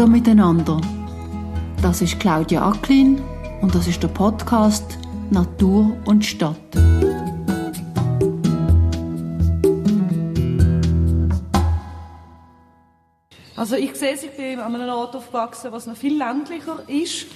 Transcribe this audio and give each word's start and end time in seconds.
Hallo 0.00 0.12
miteinander. 0.12 0.80
Das 1.82 2.00
ist 2.00 2.18
Claudia 2.18 2.66
Acklin 2.66 3.20
und 3.60 3.74
das 3.74 3.86
ist 3.86 4.02
der 4.02 4.08
Podcast 4.08 4.96
Natur 5.28 5.94
und 6.06 6.24
Stadt. 6.24 6.56
Also 13.54 13.76
ich 13.76 13.94
sehe, 13.94 14.14
ich 14.14 14.34
bin 14.34 14.58
an 14.58 14.74
einem 14.74 14.88
Ort 14.88 15.14
aufgewachsen, 15.16 15.70
was 15.70 15.86
noch 15.86 15.98
viel 15.98 16.16
ländlicher 16.16 16.78
ist. 16.86 17.26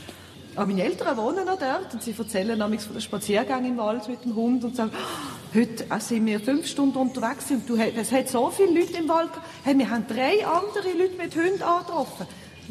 Aber 0.56 0.66
meine 0.66 0.84
Eltern 0.84 1.19
wohnen 1.19 1.45
noch 1.45 1.59
dort 1.59 1.92
und 1.92 2.02
sie 2.02 2.15
erzählen 2.16 2.59
nämlich 2.59 2.80
von 2.80 2.95
den 2.95 3.02
Spaziergängen 3.02 3.73
im 3.73 3.77
Wald 3.77 4.09
mit 4.09 4.24
dem 4.24 4.34
Hund 4.34 4.65
und 4.65 4.74
sagen, 4.74 4.92
oh, 4.95 5.59
heute 5.59 5.84
sind 6.01 6.24
wir 6.24 6.41
fünf 6.41 6.66
Stunden 6.66 6.96
unterwegs 6.96 7.51
und 7.51 7.69
du, 7.69 7.77
es 7.77 8.10
hat 8.10 8.30
so 8.30 8.48
viele 8.48 8.80
Leute 8.80 8.96
im 8.96 9.09
Wald 9.09 9.33
hey, 9.65 9.77
wir 9.77 9.91
haben 9.91 10.06
drei 10.09 10.46
andere 10.46 10.92
Leute 10.96 11.16
mit 11.19 11.34
Hunden 11.34 11.62
angetroffen. 11.62 12.27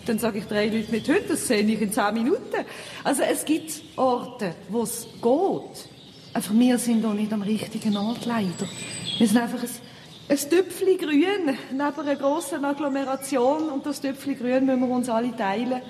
Dann 0.06 0.20
sage 0.20 0.40
ich, 0.40 0.46
drei 0.46 0.68
Leute 0.68 0.92
mit 0.92 1.08
Hunden, 1.08 1.24
das 1.28 1.48
sehe 1.48 1.64
ich 1.64 1.82
in 1.82 1.92
zehn 1.92 2.14
Minuten. 2.14 2.66
Also 3.04 3.22
es 3.24 3.46
gibt 3.46 3.72
Orte, 3.96 4.56
wo 4.70 4.84
es 4.84 5.08
geht. 5.22 5.90
Einfach 6.34 6.54
wir 6.54 6.78
sind 6.78 7.04
doch 7.04 7.14
nicht 7.14 7.32
am 7.32 7.42
richtigen 7.42 7.96
Ort, 7.96 8.26
leider. 8.26 8.68
Wir 9.18 9.28
sind 9.28 9.38
einfach 9.38 9.62
ein 9.62 9.70
ein 10.30 10.38
Töpfchen 10.38 10.98
Grün 10.98 11.58
neben 11.72 11.80
einer 11.80 12.16
grossen 12.16 12.64
Agglomeration 12.64 13.70
und 13.70 13.86
das 13.86 14.00
Töpfchen 14.00 14.38
Grün 14.38 14.66
müssen 14.66 14.80
wir 14.80 14.88
uns 14.88 15.10
alle 15.10 15.36
teilen. 15.36 15.82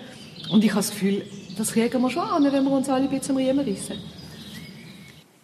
Und 0.51 0.63
ich 0.63 0.71
habe 0.71 0.79
das 0.79 0.89
Gefühl, 0.89 1.23
das 1.55 1.73
kriegen 1.73 2.01
wir 2.01 2.09
schon 2.09 2.23
an, 2.23 2.43
wenn 2.43 2.63
wir 2.63 2.71
uns 2.71 2.89
alle 2.89 3.03
ein 3.03 3.09
bisschen 3.09 3.37
Riemen 3.37 3.59
rissen. 3.59 3.97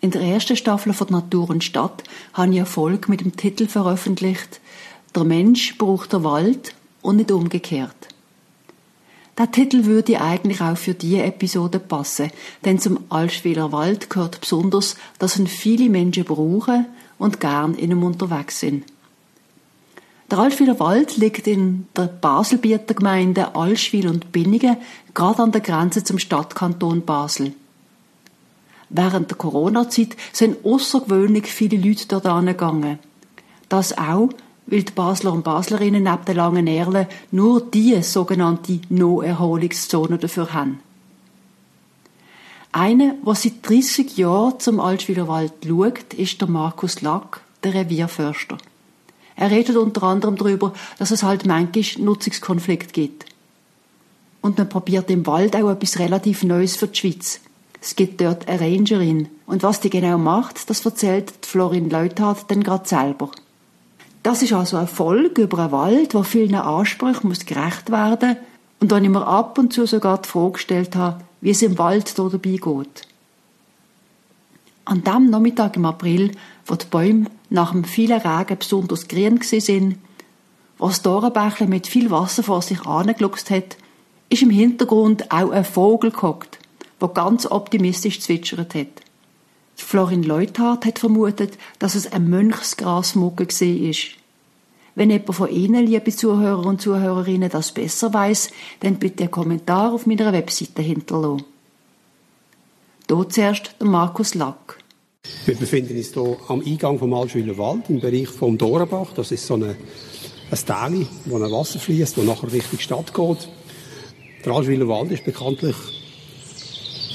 In 0.02 0.12
der 0.12 0.22
ersten 0.22 0.56
Staffel 0.56 0.94
von 0.94 1.08
Natur 1.09 1.50
und 1.50 1.64
Stadt 1.64 2.04
habe 2.34 2.52
ich 2.52 2.58
Erfolg 2.58 3.09
mit 3.09 3.22
dem 3.22 3.36
Titel 3.36 3.67
veröffentlicht 3.67 4.59
Der 5.16 5.23
Mensch 5.23 5.78
braucht 5.78 6.14
der 6.14 6.23
Wald 6.23 6.73
und 7.02 7.17
nicht 7.17 7.31
umgekehrt. 7.31 8.08
Der 9.40 9.50
Titel 9.50 9.86
würde 9.86 10.20
eigentlich 10.20 10.59
auch 10.59 10.78
für 10.78 10.94
diese 10.94 11.23
Episode 11.23 11.80
passen, 11.80 12.30
denn 12.66 12.78
zum 12.78 13.00
Allschwiler 13.08 13.72
Wald 13.72 14.09
gehört 14.09 14.42
besonders, 14.42 14.98
dass 15.18 15.40
ihn 15.40 15.48
viele 15.48 15.90
Menschen 15.90 16.26
brauchen 16.26 16.86
und 17.18 17.40
gern 17.40 17.73
in 17.73 17.92
ihm 17.92 18.04
unterwegs 18.04 18.59
sind. 18.59 18.84
Der 20.30 20.40
Allschwiler 20.40 20.78
Wald 20.81 21.16
liegt 21.16 21.48
in 21.48 21.88
der 21.96 22.08
Baselbieter 22.08 22.94
Gemeinde 22.94 23.56
Allschwil 23.56 24.09
und 24.09 24.34
Binningen, 24.34 24.76
gerade 25.14 25.42
an 25.42 25.53
der 25.53 25.62
Grenze 25.62 26.03
zum 26.03 26.20
Stadtkanton 26.20 27.06
Basel. 27.06 27.53
Während 28.90 29.31
der 29.31 29.38
Corona-Zeit 29.38 30.18
sind 30.34 30.66
außergewöhnlich 30.66 31.46
viele 31.48 31.78
Leute 31.78 32.08
dort 32.09 32.26
angegangen. 32.26 33.00
Das 33.70 33.98
auch, 33.98 34.31
weil 34.70 34.84
die 34.84 34.92
Basler 34.92 35.34
und 35.34 35.44
Baslerinnen 35.44 36.03
neben 36.03 36.25
den 36.25 36.36
langen 36.36 36.67
Erlen 36.67 37.08
nur 37.31 37.62
die 37.62 38.02
sogenannte 38.02 38.80
No-Erholungszone 38.89 40.17
dafür 40.17 40.53
haben. 40.53 40.80
Einer, 42.72 43.16
der 43.25 43.36
seit 43.36 43.67
30 43.67 44.17
Jahren 44.17 44.59
zum 44.59 44.80
Altschwiler 44.80 45.28
Wald 45.28 45.53
schaut, 45.66 46.14
ist 46.14 46.40
der 46.40 46.47
Markus 46.47 47.02
Lack, 47.02 47.42
der 47.64 47.73
Revierförster. 47.73 48.58
Er 49.36 49.50
redet 49.50 49.75
unter 49.75 50.03
anderem 50.03 50.36
darüber, 50.36 50.73
dass 51.00 51.12
es 51.12 51.23
halt 51.23 51.45
manchmal 51.45 52.06
Nutzungskonflikt 52.06 52.94
gibt. 52.94 53.25
Und 54.42 54.58
man 54.58 54.70
probiert 54.70 55.09
im 55.09 55.25
Wald 55.25 55.56
auch 55.56 55.72
etwas 55.72 55.97
relativ 55.97 56.44
Neues 56.44 56.75
für 56.75 56.88
die 56.88 57.00
Schweiz. 57.00 57.40
Es 57.81 57.95
gibt 57.95 58.22
dort 58.22 58.47
eine 58.47 58.59
Rangerin. 58.59 59.30
Und 59.47 59.64
was 59.64 59.80
die 59.80 59.90
genau 59.90 60.17
macht, 60.17 60.70
das 60.70 60.86
erzählt 60.86 61.34
Florin 61.42 61.90
Leuthardt 61.90 62.52
dann 62.52 62.64
gerade 62.64 62.88
selber. 62.88 63.31
Das 64.23 64.42
ist 64.42 64.53
also 64.53 64.78
ein 64.78 64.88
Folge 64.88 65.44
über 65.44 65.59
einen 65.59 65.72
Wald, 65.72 66.14
wo 66.14 66.23
vielen 66.23 66.56
Ansprüchen 66.56 67.30
muss 67.30 67.46
gerecht 67.46 67.91
werden 67.91 68.35
und 68.80 68.91
wenn 68.91 69.03
ich 69.03 69.09
mir 69.09 69.25
ab 69.25 69.57
und 69.57 69.74
zu 69.74 69.85
sogar 69.85 70.22
die 70.22 70.28
Frage 70.30 70.53
gestellt 70.53 70.96
habe, 70.96 71.24
wie 71.41 71.52
es 71.52 71.62
im 71.62 71.78
Wald 71.78 72.18
da 72.18 72.24
dabei 72.24 72.57
geht. 72.57 73.07
An 74.85 75.03
dem 75.03 75.30
Nachmittag 75.30 75.75
im 75.75 75.85
April, 75.85 76.31
wo 76.66 76.75
die 76.75 76.85
Bäume 76.85 77.25
nach 77.50 77.72
dem 77.72 77.84
vielen 77.84 78.19
Regen 78.19 78.57
besonders 78.57 79.07
grün 79.07 79.40
sind, 79.41 79.97
wo 80.78 80.88
das 80.88 81.01
Dorenbächle 81.01 81.68
mit 81.68 81.88
viel 81.88 82.09
Wasser 82.09 82.44
vor 82.44 82.62
sich 82.62 82.86
angeluchst 82.86 83.50
hat, 83.51 83.78
ist 84.30 84.41
im 84.41 84.50
Hintergrund 84.50 85.31
auch 85.31 85.51
ein 85.51 85.66
Vogel 85.66 86.12
gehockt, 86.12 86.59
der 87.01 87.09
ganz 87.09 87.46
optimistisch 87.46 88.22
zwitschert 88.22 88.75
hat. 88.75 88.88
Florin 89.84 90.23
Leuthardt 90.23 90.85
hat 90.85 91.00
vermutet, 91.00 91.57
dass 91.79 91.95
es 91.95 92.12
ein 92.12 92.29
Mönchsgrasmucke 92.29 93.47
war. 93.47 93.95
Wenn 94.95 95.09
jemand 95.12 95.35
von 95.35 95.50
Ihnen, 95.50 95.85
liebe 95.85 96.12
Zuhörer 96.12 96.66
und 96.66 96.81
Zuhörerinnen, 96.81 97.50
das 97.50 97.72
besser 97.72 98.13
weiß, 98.13 98.50
dann 98.81 98.95
bitte 98.95 99.23
einen 99.23 99.31
Kommentar 99.31 99.94
auf 99.94 100.06
meiner 100.06 100.34
Webseite 100.34 100.81
hinterlassen. 100.81 101.45
Hier 103.07 103.29
zuerst 103.29 103.75
der 103.79 103.88
Markus 103.88 104.35
Lack. 104.35 104.78
Wir 105.45 105.56
befinden 105.56 105.97
uns 105.97 106.13
hier 106.13 106.38
am 106.47 106.62
Eingang 106.62 107.00
vom 107.00 107.13
Altschwiler 107.13 107.57
Wald 107.57 107.89
im 107.89 108.00
Bereich 108.00 108.28
vom 108.28 108.57
Dorenbach. 108.57 109.13
Das 109.16 109.31
ist 109.31 109.45
so 109.45 109.56
eine, 109.56 109.75
ein 110.51 110.59
Tal, 110.66 111.07
wo 111.25 111.38
ein 111.38 111.51
Wasser 111.51 111.79
fließt, 111.79 112.18
wo 112.18 112.22
nachher 112.22 112.51
Richtung 112.51 112.79
Stadt 112.79 113.13
geht. 113.13 113.50
Der 114.45 114.53
Altschwiler 114.53 114.88
Wald 114.88 115.12
ist 115.12 115.25
bekanntlich 115.25 115.75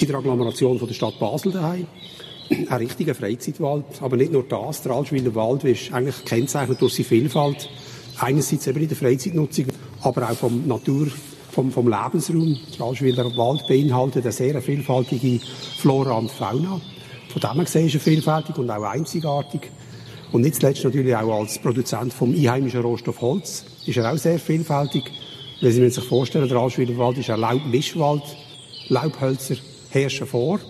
in 0.01 0.09
der 0.09 0.17
Agglomeration 0.17 0.79
von 0.79 0.89
der 0.89 0.95
Stadt 0.95 1.19
Basel 1.19 1.53
daheim. 1.53 1.87
Ein 2.51 2.79
richtiger 2.79 3.15
Freizeitwald. 3.15 3.85
Aber 4.01 4.17
nicht 4.17 4.33
nur 4.33 4.45
das. 4.45 4.83
Der 4.83 4.93
Altschwiler 4.93 5.35
Wald 5.35 5.65
ist 5.65 5.93
eigentlich 5.93 6.19
gekennzeichnet 6.19 6.81
durch 6.81 6.95
seine 6.95 7.05
Vielfalt. 7.05 7.69
Einerseits 8.19 8.67
eben 8.67 8.81
in 8.81 8.89
der 8.89 8.97
Freizeitnutzung, 8.97 9.67
aber 10.03 10.31
auch 10.31 10.37
vom 10.37 10.67
Natur, 10.67 11.09
vom, 11.51 11.73
vom 11.73 11.89
Lebensraum. 11.89 12.59
Der 12.79 12.87
Altschwiler 12.87 13.37
Wald 13.37 13.67
beinhaltet 13.67 14.25
eine 14.25 14.33
sehr 14.33 14.61
vielfältige 14.61 15.41
Flora 15.79 16.13
und 16.19 16.31
Fauna. 16.31 16.81
Von 17.29 17.41
dem 17.41 17.55
her 17.55 17.65
gesehen 17.65 17.87
ist 17.87 17.95
er 17.95 18.01
vielfältig 18.01 18.57
und 18.59 18.71
auch 18.71 18.83
einzigartig. 18.83 19.71
Und 20.31 20.43
nicht 20.43 20.57
zuletzt 20.57 20.85
natürlich 20.85 21.15
auch 21.15 21.41
als 21.41 21.59
Produzent 21.59 22.13
vom 22.13 22.35
einheimischen 22.35 22.81
Rohstoff 22.81 23.21
Holz 23.21 23.65
ist 23.87 23.97
er 23.97 24.13
auch 24.13 24.17
sehr 24.17 24.39
vielfältig. 24.39 25.05
Wenn 25.61 25.73
Sie 25.73 25.89
sich 25.89 26.05
vorstellen, 26.05 26.49
der 26.49 26.59
Altschwiler 26.59 26.97
Wald 26.99 27.19
ist 27.19 27.31
ein 27.31 27.41
Laubmischwald. 27.41 28.23
Laubhölzer 28.89 29.57
herrschen 29.91 30.27
vor. 30.27 30.61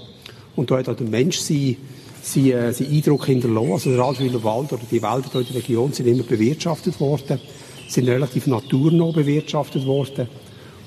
Und 0.56 0.70
da 0.70 0.78
hat 0.78 0.86
der 0.86 1.06
Mensch 1.06 1.38
seinen, 1.38 1.76
seinen, 2.22 2.72
seinen 2.72 2.92
Eindruck 2.92 3.26
hinterlassen. 3.26 3.72
Also 3.72 3.90
der 3.90 4.04
Altschwiler 4.04 4.42
Wald 4.44 4.72
oder 4.72 4.82
die 4.90 5.02
Wälder 5.02 5.28
hier 5.30 5.40
in 5.40 5.46
der 5.46 5.56
Region 5.56 5.92
sind 5.92 6.06
immer 6.06 6.22
bewirtschaftet 6.22 7.00
worden, 7.00 7.40
sind 7.88 8.08
relativ 8.08 8.46
naturnah 8.46 9.10
bewirtschaftet 9.10 9.84
worden. 9.86 10.28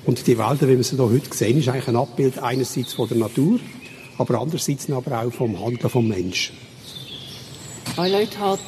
Und 0.06 0.26
die 0.26 0.38
Wälder, 0.38 0.68
wie 0.68 0.76
wir 0.76 0.84
sie 0.84 0.96
hier 0.96 1.04
heute 1.04 1.34
sehen, 1.34 1.58
ist 1.58 1.68
eigentlich 1.68 1.88
ein 1.88 1.96
Abbild 1.96 2.38
einerseits 2.38 2.94
von 2.94 3.08
der 3.08 3.18
Natur, 3.18 3.60
aber 4.16 4.40
andererseits 4.40 4.90
aber 4.90 5.22
auch 5.22 5.32
vom 5.32 5.58
Handeln 5.62 5.90
vom 5.90 6.08
Menschen. 6.08 6.56
Hey 7.96 8.12
Leute, 8.12 8.38
halt, 8.38 8.60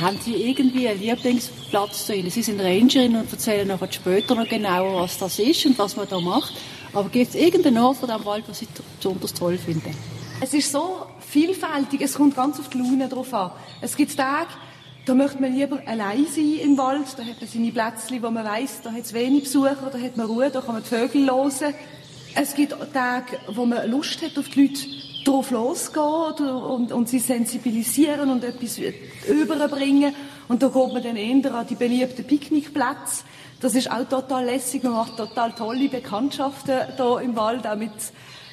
haben 0.00 0.18
Sie 0.24 0.34
irgendwie 0.34 0.88
einen 0.88 1.00
Lieblingsplatz 1.00 2.06
zu 2.06 2.14
Ihnen? 2.14 2.30
Sie 2.30 2.42
sind 2.42 2.60
Rangerin 2.60 3.16
und 3.16 3.30
erzählen 3.30 3.68
nachher 3.68 3.92
später 3.92 4.34
noch 4.34 4.48
genauer, 4.48 5.02
was 5.02 5.18
das 5.18 5.38
ist 5.38 5.66
und 5.66 5.78
was 5.78 5.96
man 5.96 6.08
da 6.08 6.18
macht. 6.20 6.54
Aber 6.92 7.08
gibt 7.10 7.28
es 7.28 7.34
irgendeinen 7.34 7.78
Ort 7.78 7.98
von 7.98 8.08
diesem 8.08 8.24
Wald, 8.24 8.44
was 8.48 8.58
Sie 8.60 8.68
besonders 8.98 9.34
toll 9.34 9.58
finden? 9.58 9.94
Es 10.40 10.54
ist 10.54 10.70
so 10.70 11.06
vielfältig, 11.18 12.00
es 12.00 12.14
kommt 12.14 12.36
ganz 12.36 12.60
auf 12.60 12.68
die 12.68 12.78
Laune 12.78 13.08
drauf 13.08 13.34
an. 13.34 13.50
Es 13.80 13.96
gibt 13.96 14.16
Tage, 14.16 14.50
da 15.04 15.14
möchte 15.14 15.42
man 15.42 15.52
lieber 15.52 15.80
allein 15.84 16.26
sein 16.26 16.58
im 16.62 16.78
Wald, 16.78 17.06
da 17.16 17.24
hat 17.24 17.40
man 17.40 17.50
seine 17.50 17.72
Plätzchen, 17.72 18.22
wo 18.22 18.30
man 18.30 18.44
weiß, 18.44 18.82
da 18.84 18.92
hat 18.92 19.00
es 19.00 19.12
wenig 19.12 19.44
Besucher, 19.44 19.90
da 19.92 19.98
hat 19.98 20.16
man 20.16 20.26
Ruhe, 20.26 20.50
da 20.50 20.60
kann 20.60 20.74
man 20.74 20.84
die 20.84 20.88
Vögel 20.88 21.28
hören. 21.28 21.74
Es 22.36 22.54
gibt 22.54 22.76
Tage, 22.92 23.38
wo 23.48 23.66
man 23.66 23.90
Lust 23.90 24.22
hat, 24.22 24.38
auf 24.38 24.48
die 24.48 24.62
Leute 24.68 24.80
drauf 25.24 25.50
losgehen 25.50 26.48
und, 26.48 26.92
und 26.92 27.08
sie 27.08 27.18
sensibilisieren 27.18 28.30
und 28.30 28.44
etwas 28.44 28.78
überbringen. 29.28 30.14
Und 30.46 30.62
da 30.62 30.68
geht 30.68 30.92
man 30.92 31.02
dann 31.02 31.16
eher 31.16 31.52
an 31.52 31.66
die 31.66 31.74
beliebten 31.74 32.24
Picknickplätze. 32.24 33.24
Das 33.60 33.74
ist 33.74 33.90
auch 33.90 34.08
total 34.08 34.44
lässig, 34.44 34.84
man 34.84 34.92
macht 34.92 35.16
total 35.16 35.52
tolle 35.52 35.88
Bekanntschaften 35.88 36.78
da 36.96 37.18
im 37.18 37.34
Wald, 37.34 37.66
auch 37.66 37.74
mit 37.74 37.90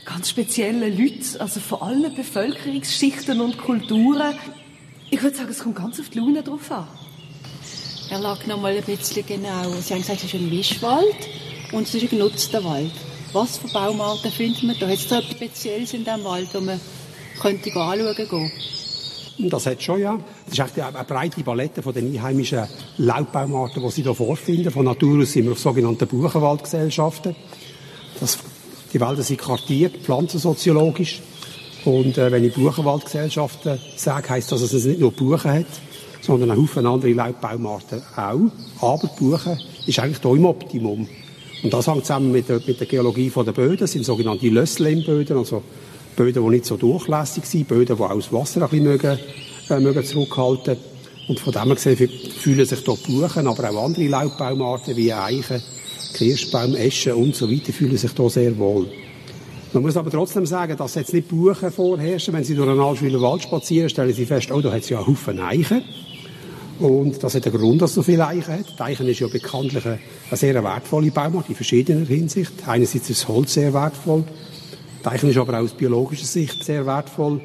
ganz 0.05 0.29
spezielle 0.29 0.89
Leute, 0.89 1.39
also 1.39 1.59
von 1.59 1.81
allen 1.81 2.15
Bevölkerungsschichten 2.15 3.41
und 3.41 3.57
Kulturen. 3.57 4.33
Ich 5.09 5.21
würde 5.21 5.35
sagen, 5.35 5.49
es 5.49 5.59
kommt 5.59 5.75
ganz 5.75 5.99
auf 5.99 6.09
die 6.09 6.19
Laune 6.19 6.43
drauf 6.43 6.71
an. 6.71 6.87
Er 8.11 8.19
lag 8.19 8.45
noch 8.45 8.61
mal 8.61 8.75
ein 8.75 8.83
bisschen 8.83 9.25
genau. 9.25 9.71
Sie 9.81 9.93
haben 9.93 10.01
gesagt, 10.01 10.19
es 10.19 10.25
ist 10.25 10.35
ein 10.35 10.49
Mischwald 10.49 11.15
und 11.71 11.87
es 11.87 11.95
ist 11.95 12.03
ein 12.03 12.09
genutzter 12.09 12.63
Wald. 12.63 12.91
Was 13.33 13.57
für 13.57 13.67
Baumarten 13.67 14.31
finden 14.31 14.67
wir 14.67 14.75
da? 14.75 14.87
Hat 14.87 14.95
es 14.95 15.07
da 15.07 15.19
etwas 15.19 15.31
Spezielles 15.31 15.93
in 15.93 16.05
diesem 16.05 16.23
Wald, 16.23 16.47
wo 16.53 16.61
man 16.61 16.79
könnte 17.41 17.73
anschauen 17.73 18.15
gehen? 18.15 18.51
Das 19.49 19.65
hat 19.65 19.83
schon, 19.83 19.99
ja. 19.99 20.17
Das 20.45 20.53
ist 20.53 20.59
echt 20.59 20.79
eine 20.79 21.03
breite 21.03 21.43
Palette 21.43 21.81
von 21.81 21.93
den 21.93 22.07
einheimischen 22.07 22.63
Laubbaumarten, 22.97 23.83
die 23.83 23.91
Sie 23.91 24.03
hier 24.03 24.13
vorfinden. 24.13 24.71
Von 24.71 24.85
Natur 24.85 25.21
aus 25.21 25.33
sind 25.33 25.45
wir 25.45 25.51
auf 25.51 25.59
sogenannten 25.59 26.07
Buchenwaldgesellschaften. 26.07 27.35
Das 28.19 28.37
die 28.93 29.01
Wälder 29.01 29.23
sind 29.23 29.41
kartiert, 29.41 29.97
pflanzensoziologisch. 29.97 31.21
Und 31.85 32.17
äh, 32.17 32.31
wenn 32.31 32.43
ich 32.43 32.53
Buchenwaldgesellschaften 32.53 33.79
sage, 33.95 34.29
heisst 34.29 34.51
das, 34.51 34.61
dass 34.61 34.73
es 34.73 34.85
nicht 34.85 34.99
nur 34.99 35.11
Buchen 35.11 35.51
hat, 35.51 35.65
sondern 36.21 36.51
ein 36.51 36.57
Haufen 36.57 36.85
andere 36.85 37.13
Laubbaumarten 37.13 38.01
auch. 38.15 38.51
Aber 38.81 39.07
die 39.07 39.23
Buche 39.23 39.57
ist 39.85 39.99
eigentlich 39.99 40.21
hier 40.21 40.31
im 40.31 40.45
Optimum. 40.45 41.07
Und 41.63 41.73
das 41.73 41.87
hängt 41.87 42.05
zusammen 42.05 42.31
mit 42.31 42.49
der, 42.49 42.61
mit 42.65 42.79
der 42.79 42.87
Geologie 42.87 43.31
der 43.35 43.51
Böden. 43.51 43.77
Das 43.77 43.91
sind 43.91 44.05
sogenannte 44.05 44.47
Lösslehmböden, 44.47 45.37
also 45.37 45.63
Böden, 46.15 46.43
die 46.43 46.49
nicht 46.49 46.65
so 46.65 46.77
durchlässig 46.77 47.45
sind, 47.45 47.67
Böden, 47.67 47.97
die 47.97 48.03
auch 48.03 48.15
das 48.15 48.31
Wasser 48.31 48.61
ein 48.61 48.69
bisschen 48.69 48.85
mögen, 48.85 49.19
äh, 49.69 49.79
mögen 49.79 50.03
zurückhalten. 50.03 50.77
Und 51.27 51.39
von 51.39 51.53
dem 51.53 51.63
her 51.63 51.75
gesehen 51.75 52.09
fühlen 52.37 52.65
sich 52.65 52.83
dort 52.83 53.03
Buchen, 53.03 53.47
aber 53.47 53.69
auch 53.69 53.85
andere 53.85 54.07
Laubbaumarten 54.07 54.95
wie 54.95 55.11
Eichen, 55.11 55.61
Kirschbaum, 56.15 56.75
Eschen 56.75 57.13
und 57.13 57.35
so 57.35 57.51
weiter 57.51 57.73
fühlen 57.73 57.97
sich 57.97 58.11
da 58.13 58.29
sehr 58.29 58.57
wohl. 58.57 58.87
Man 59.73 59.83
muss 59.83 59.97
aber 59.97 60.09
trotzdem 60.09 60.45
sagen, 60.45 60.77
dass 60.77 60.95
jetzt 60.95 61.13
nicht 61.13 61.27
Buchen 61.27 61.69
vorherrschen. 61.69 62.33
Wenn 62.33 62.45
Sie 62.45 62.55
durch 62.55 62.69
einen 62.69 62.79
Altschwiler 62.79 63.21
Wald 63.21 63.43
spazieren, 63.43 63.89
stellen 63.89 64.13
Sie 64.13 64.25
fest, 64.25 64.49
oh, 64.49 64.61
da 64.61 64.71
hat 64.71 64.83
es 64.83 64.89
ja 64.89 64.99
einen 64.99 65.07
Haufen 65.07 65.39
Eichen. 65.39 65.83
Und 66.79 67.21
das 67.21 67.35
hat 67.35 67.45
einen 67.45 67.57
Grund, 67.57 67.81
dass 67.81 67.89
es 67.89 67.95
so 67.95 68.01
viele 68.01 68.25
Eichen 68.25 68.53
hat. 68.53 68.65
Die 68.79 68.81
Eichen 68.81 69.07
ist 69.07 69.19
ja 69.19 69.27
bekanntlich 69.27 69.85
eine, 69.85 69.99
eine 70.29 70.37
sehr 70.37 70.63
wertvolle 70.63 71.11
Baumart 71.11 71.49
in 71.49 71.55
verschiedener 71.55 72.05
Hinsicht. 72.05 72.53
Einerseits 72.65 73.09
ist 73.09 73.21
das 73.23 73.27
Holz 73.27 73.53
sehr 73.53 73.73
wertvoll. 73.73 74.23
Die 75.03 75.07
Eichen 75.07 75.29
ist 75.29 75.37
aber 75.37 75.59
auch 75.59 75.63
aus 75.63 75.73
biologischer 75.73 76.25
Sicht 76.25 76.63
sehr 76.63 76.85
wertvoll. 76.85 77.41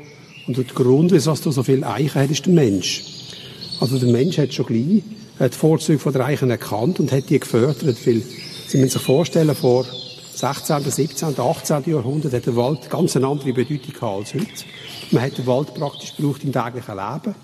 Und 0.47 0.57
der 0.57 0.65
Grund, 0.65 1.11
wieso 1.11 1.35
du 1.35 1.51
so 1.51 1.65
viele 1.65 1.85
Eichen 1.85 2.23
hat, 2.23 2.31
ist 2.31 2.47
der 2.47 2.53
Mensch. 2.53 3.05
Also 3.81 3.99
der 3.99 4.09
Mensch 4.09 4.39
hat 4.39 4.55
schon 4.55 4.67
gleich 4.67 5.03
die 5.41 5.57
Vorzüge 5.57 5.99
von 5.99 6.13
der 6.13 6.27
Eichen 6.27 6.51
erkannt 6.51 7.01
und 7.01 7.11
hat 7.11 7.29
die 7.31 7.41
gefördert, 7.41 8.07
weil 8.07 8.23
Sie 8.71 8.79
müssen 8.79 8.99
sich 8.99 9.03
vorstellen, 9.03 9.53
vor 9.57 9.85
16., 10.33 10.89
17., 10.89 11.41
18. 11.41 11.83
Jahrhundert 11.87 12.33
hat 12.33 12.47
der 12.47 12.55
Wald 12.55 12.89
ganz 12.89 13.17
eine 13.17 13.27
andere 13.27 13.53
Bedeutung 13.53 14.01
als 14.09 14.33
heute. 14.33 14.47
Man 15.11 15.25
hat 15.25 15.37
den 15.37 15.47
Wald 15.49 15.75
praktisch 15.75 16.15
gebraucht 16.15 16.45
im 16.45 16.53
täglichen 16.53 16.95
Leben. 16.95 17.35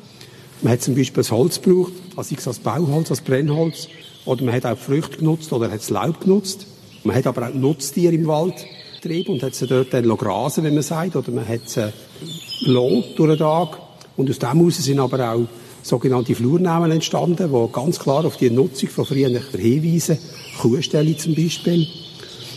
Man 0.63 0.73
hat 0.73 0.83
zum 0.83 0.95
Beispiel 0.95 1.25
das 1.25 1.33
Holz 1.33 1.61
gebraucht, 1.61 1.95
also 2.15 2.33
sei 2.33 2.47
als 2.47 2.61
Bauholz, 2.61 3.11
als 3.11 3.23
Brennholz, 3.23 3.89
oder 4.25 4.45
man 4.45 4.55
hat 4.55 4.67
auch 4.67 4.79
Früchte 4.79 5.17
genutzt 5.17 5.53
oder 5.53 5.69
hat 5.69 5.81
das 5.81 5.91
Laub 5.91 6.21
genutzt. 6.21 6.65
Man 7.03 7.17
hat 7.17 7.27
aber 7.27 7.49
auch 7.49 7.55
Nutztiere 7.55 8.15
im 8.15 8.29
Wald 8.29 8.65
getrieben 8.95 9.33
und 9.33 9.43
hat 9.43 9.57
sie 9.57 9.67
dort 9.67 9.93
dann 9.93 10.07
grasen, 10.07 10.63
wenn 10.63 10.75
man 10.75 10.85
sagt, 10.85 11.17
oder 11.17 11.33
man 11.33 11.49
hat 11.49 11.69
sie 11.69 11.93
lohnt 12.67 13.19
durch 13.19 13.31
den 13.31 13.39
Tag. 13.39 13.81
Und 14.17 14.31
aus 14.31 14.39
dem 14.39 14.59
heraus 14.61 14.77
sind 14.77 15.01
aber 15.01 15.33
auch 15.33 15.49
sogenannte 15.83 16.37
Flurnamen 16.37 16.93
entstanden, 16.93 17.51
die 17.53 17.73
ganz 17.73 17.99
klar 17.99 18.25
auf 18.25 18.37
die 18.37 18.51
Nutzung 18.51 18.89
von 18.91 19.07
früher 19.07 19.29
hinweisen. 19.29 20.19
Kuhstelle 20.57 21.17
zum 21.17 21.35
Beispiel 21.35 21.87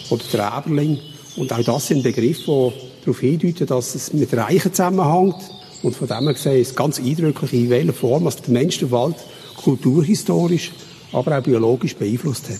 oder 0.10 0.24
der 0.31 0.54
Eberling. 0.57 1.00
Und 1.36 1.54
auch 1.54 1.63
das 1.63 1.88
sind 1.88 2.04
Begriffe, 2.04 2.74
die 2.74 3.06
darauf 3.06 3.19
hindeuten, 3.19 3.68
dass 3.68 3.96
es 3.96 4.13
mit 4.13 4.34
Reichen 4.34 4.74
zusammenhängt. 4.74 5.38
Und 5.81 5.96
von 5.96 6.07
dem 6.07 6.24
her 6.24 6.34
gesehen 6.34 6.60
ist 6.60 6.69
es 6.69 6.75
ganz 6.75 7.00
eindrücklich, 7.00 7.54
in 7.54 7.69
welcher 7.69 7.94
Form 7.94 8.25
dass 8.25 8.38
der 8.38 8.51
Mensch 8.51 8.80
den 8.80 8.92
Wald 8.92 9.16
kulturhistorisch, 9.63 10.72
aber 11.12 11.38
auch 11.38 11.44
biologisch 11.44 11.96
beeinflusst 11.96 12.50
hat. 12.50 12.60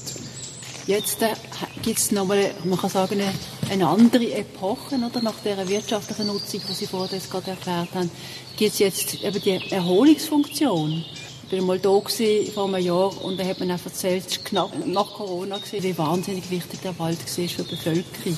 Jetzt 0.88 1.22
äh, 1.22 1.28
gibt 1.84 2.00
es 2.00 2.12
nochmal, 2.12 2.52
man 2.64 2.80
kann 2.80 2.90
sagen, 2.90 3.22
eine, 3.70 3.88
andere 3.88 4.34
Epoche, 4.34 4.96
oder? 4.96 5.22
Nach 5.22 5.40
der 5.46 5.68
wirtschaftlichen 5.70 6.26
Nutzung, 6.26 6.62
die 6.68 6.74
Sie 6.74 6.88
vorhin 6.88 7.22
gerade 7.30 7.52
erklärt 7.52 7.90
haben, 7.94 8.10
gibt 8.58 8.74
es 8.74 8.80
jetzt 8.80 9.24
eben 9.24 9.40
die 9.40 9.72
Erholungsfunktion. 9.72 11.06
War 11.51 11.62
mal 11.62 11.80
da 11.80 12.00
vor 12.54 12.66
einem 12.66 12.86
Jahr 12.86 13.24
und 13.24 13.40
da 13.40 13.44
hat 13.44 13.60
man 13.60 13.72
auch 13.72 13.84
erzählt, 13.84 14.46
knapp 14.46 14.72
nach 14.86 15.13
Corona 15.13 15.57
gewesen, 15.57 15.84
wie 15.84 15.98
wahnsinnig 15.98 16.51
wichtig 16.51 16.81
der 16.81 16.98
Wald 17.00 17.18
war 17.18 17.48
für 17.48 17.63
die 17.63 17.75
Bevölkerung. 17.75 18.38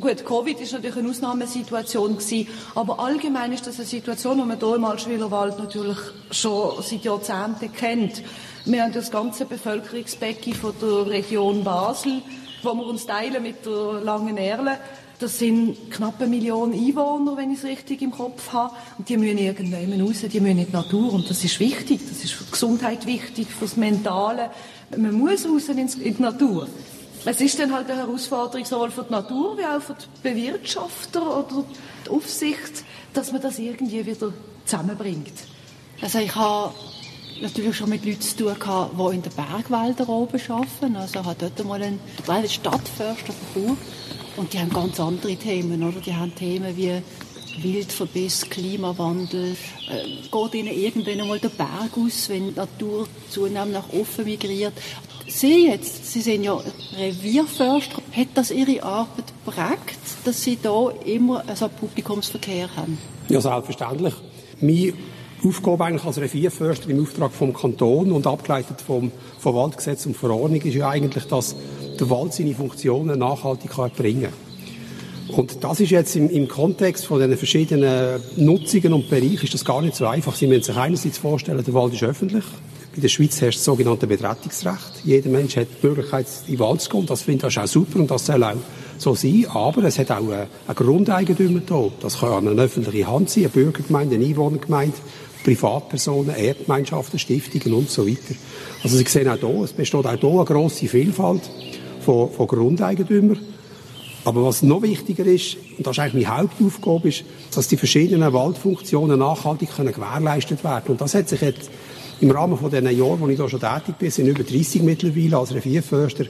Gut, 0.00 0.24
Covid 0.24 0.60
ist 0.60 0.72
natürlich 0.72 0.96
eine 0.96 1.08
Ausnahmesituation 1.08 2.16
gewesen, 2.16 2.48
aber 2.74 2.98
allgemein 2.98 3.52
ist 3.52 3.68
das 3.68 3.76
eine 3.76 3.86
Situation, 3.86 4.38
die 4.38 4.44
man 4.44 4.58
hier 4.58 4.74
im 4.74 4.84
Altschwiler 4.84 5.30
Wald 5.30 5.58
natürlich 5.60 5.98
schon 6.32 6.82
seit 6.82 7.04
Jahrzehnten 7.04 7.72
kennt. 7.72 8.22
Wir 8.64 8.82
haben 8.82 8.92
das 8.92 9.12
ganze 9.12 9.44
Bevölkerungsbecken 9.44 10.54
von 10.54 10.74
der 10.82 11.06
Region 11.06 11.62
Basel, 11.62 12.22
wo 12.64 12.74
wir 12.74 12.86
uns 12.86 13.06
teilen 13.06 13.42
mit 13.42 13.64
der 13.64 14.00
Langen 14.02 14.36
Erle. 14.36 14.78
Das 15.20 15.38
sind 15.38 15.90
knapp 15.90 16.18
eine 16.18 16.30
Million 16.30 16.72
Einwohner, 16.72 17.36
wenn 17.36 17.50
ich 17.50 17.58
es 17.58 17.64
richtig 17.64 18.00
im 18.00 18.10
Kopf 18.10 18.54
habe. 18.54 18.74
Und 18.96 19.06
die 19.06 19.18
müssen 19.18 19.36
irgendwann 19.36 20.00
raus, 20.00 20.22
die 20.22 20.40
müssen 20.40 20.58
in 20.58 20.66
die 20.66 20.72
Natur. 20.72 21.12
Und 21.12 21.28
das 21.28 21.44
ist 21.44 21.60
wichtig. 21.60 22.00
Das 22.08 22.24
ist 22.24 22.32
für 22.32 22.44
die 22.44 22.50
Gesundheit 22.50 23.04
wichtig, 23.04 23.48
für 23.48 23.66
das 23.66 23.76
Mentale. 23.76 24.50
Man 24.96 25.12
muss 25.12 25.44
raus 25.44 25.68
in 25.68 25.86
die 25.86 26.22
Natur. 26.22 26.66
Es 27.26 27.38
ist 27.38 27.58
dann 27.58 27.70
halt 27.74 27.90
eine 27.90 28.00
Herausforderung 28.00 28.64
sowohl 28.64 28.90
für 28.90 29.04
die 29.04 29.12
Natur 29.12 29.58
wie 29.58 29.64
auch 29.66 29.82
für 29.82 29.94
die 29.94 30.06
Bewirtschafter 30.22 31.20
oder 31.20 31.64
die 32.06 32.10
Aufsicht, 32.10 32.84
dass 33.12 33.30
man 33.30 33.42
das 33.42 33.58
irgendwie 33.58 34.06
wieder 34.06 34.32
zusammenbringt. 34.64 35.34
Also 36.00 36.18
ich 36.18 36.34
habe 36.34 36.72
natürlich 37.42 37.76
schon 37.76 37.90
mit 37.90 38.06
Leuten 38.06 38.22
zu 38.22 38.36
tun 38.38 38.58
gehabt, 38.58 38.94
die 38.98 39.14
in 39.16 39.22
den 39.22 39.32
Bergwäldern 39.32 40.08
oben 40.08 40.40
arbeiten. 40.48 40.96
Also 40.96 41.20
ich 41.20 41.26
habe 41.26 41.36
dort 41.38 41.66
mal 41.66 41.82
einen 41.82 42.00
kleinen 42.24 42.48
Stadtförster 42.48 43.34
von 43.52 43.76
und 44.36 44.52
die 44.52 44.58
haben 44.58 44.70
ganz 44.70 44.98
andere 45.00 45.36
Themen, 45.36 45.82
oder? 45.82 46.00
Die 46.00 46.14
haben 46.14 46.34
Themen 46.34 46.76
wie 46.76 47.02
Wildverbiss, 47.62 48.48
Klimawandel. 48.48 49.56
Äh, 49.90 50.28
geht 50.30 50.54
ihnen 50.54 50.74
irgendwann 50.74 51.20
einmal 51.20 51.38
der 51.38 51.48
Berg 51.48 51.90
aus, 51.96 52.28
wenn 52.28 52.50
die 52.50 52.56
Natur 52.56 53.06
zunehmend 53.28 53.72
nach 53.72 53.92
offen 53.92 54.24
migriert? 54.24 54.74
Sie 55.26 55.68
jetzt, 55.68 56.12
Sie 56.12 56.22
sind 56.22 56.42
ja 56.42 56.60
Revierförster, 56.96 58.02
hat 58.12 58.28
das 58.34 58.50
Ihre 58.50 58.82
Arbeit 58.82 59.32
geprägt, 59.44 59.98
dass 60.24 60.42
Sie 60.42 60.58
da 60.60 60.90
immer 61.04 61.40
einen 61.40 61.70
Publikumsverkehr 61.78 62.68
haben? 62.74 62.98
Ja, 63.28 63.40
selbstverständlich. 63.40 64.14
Meine 64.60 64.92
Aufgabe 65.44 65.84
eigentlich 65.84 66.04
als 66.04 66.18
Revierförster 66.18 66.90
im 66.90 67.02
Auftrag 67.02 67.32
vom 67.32 67.54
Kanton 67.54 68.12
und 68.12 68.26
abgeleitet 68.26 68.80
vom 68.80 69.12
Verwaltungsgesetz 69.38 70.06
und 70.06 70.16
Verordnung 70.16 70.60
ist 70.60 70.74
ja 70.74 70.90
eigentlich, 70.90 71.24
dass 71.24 71.54
der 72.00 72.10
Wald 72.10 72.32
seine 72.32 72.54
Funktionen 72.54 73.18
nachhaltig 73.18 73.76
erbringen 73.76 74.22
kann. 74.22 75.36
Und 75.36 75.62
das 75.62 75.80
ist 75.80 75.90
jetzt 75.90 76.16
im, 76.16 76.28
im 76.28 76.48
Kontext 76.48 77.06
von 77.06 77.20
den 77.20 77.36
verschiedenen 77.36 78.20
Nutzungen 78.36 78.92
und 78.92 79.08
Bereichen 79.08 79.44
ist 79.44 79.54
das 79.54 79.64
gar 79.64 79.80
nicht 79.80 79.94
so 79.94 80.06
einfach. 80.06 80.34
Sie 80.34 80.46
müssen 80.46 80.64
sich 80.64 80.76
einerseits 80.76 81.18
vorstellen, 81.18 81.62
der 81.64 81.74
Wald 81.74 81.94
ist 81.94 82.02
öffentlich. 82.02 82.44
In 82.96 83.02
der 83.02 83.08
Schweiz 83.08 83.40
herrscht 83.40 83.58
das 83.58 83.64
sogenannte 83.64 84.08
Betretungsrecht. 84.08 85.04
Jeder 85.04 85.30
Mensch 85.30 85.56
hat 85.56 85.68
die 85.80 85.86
Möglichkeit, 85.86 86.26
in 86.48 86.54
den 86.54 86.58
Wald 86.58 86.80
zu 86.80 86.90
kommen. 86.90 87.06
Das 87.06 87.22
finde 87.22 87.46
ich 87.46 87.58
auch 87.58 87.66
super 87.66 88.00
und 88.00 88.10
das 88.10 88.26
soll 88.26 88.42
auch 88.42 88.54
so 88.98 89.14
sein. 89.14 89.46
Aber 89.48 89.84
es 89.84 89.98
hat 90.00 90.10
auch 90.10 90.16
einen 90.16 90.48
Grundeigentümer 90.74 91.60
da. 91.64 91.88
Das 92.00 92.18
kann 92.18 92.48
eine 92.48 92.60
öffentliche 92.60 93.06
Hand 93.06 93.30
sein, 93.30 93.44
eine 93.44 93.52
Bürgergemeinde, 93.52 94.16
eine 94.16 94.26
Einwohnergemeinde, 94.26 94.96
Privatpersonen, 95.44 96.34
Erdgemeinschaften, 96.34 97.20
Stiftungen 97.20 97.72
und 97.78 97.90
so 97.90 98.06
weiter. 98.06 98.34
Also 98.82 98.96
Sie 98.96 99.04
sehen 99.04 99.28
auch 99.28 99.38
hier, 99.38 99.64
es 99.64 99.72
besteht 99.72 100.06
auch 100.06 100.18
hier 100.18 100.30
eine 100.30 100.44
grosse 100.44 100.88
Vielfalt 100.88 101.48
von, 102.00 102.30
von 102.30 102.46
Grundeigentümern. 102.46 103.38
Aber 104.24 104.44
was 104.44 104.62
noch 104.62 104.82
wichtiger 104.82 105.24
ist, 105.24 105.56
und 105.78 105.86
das 105.86 105.96
ist 105.96 106.00
eigentlich 106.00 106.26
meine 106.26 106.38
Hauptaufgabe, 106.38 107.08
ist, 107.08 107.24
dass 107.54 107.68
die 107.68 107.76
verschiedenen 107.76 108.32
Waldfunktionen 108.32 109.18
nachhaltig 109.18 109.70
können 109.74 109.92
gewährleistet 109.92 110.62
werden. 110.62 110.88
Und 110.88 111.00
das 111.00 111.14
hat 111.14 111.28
sich 111.28 111.40
jetzt 111.40 111.70
im 112.20 112.30
Rahmen 112.30 112.58
von 112.58 112.70
den 112.70 112.84
Jahren, 112.84 113.20
wo 113.20 113.28
ich 113.28 113.38
da 113.38 113.48
schon 113.48 113.60
tätig 113.60 113.96
bin, 113.98 114.10
sind 114.10 114.26
über 114.26 114.42
30 114.44 114.82
mittlerweile 114.82 115.38
als 115.38 115.54
Revierförster, 115.54 116.26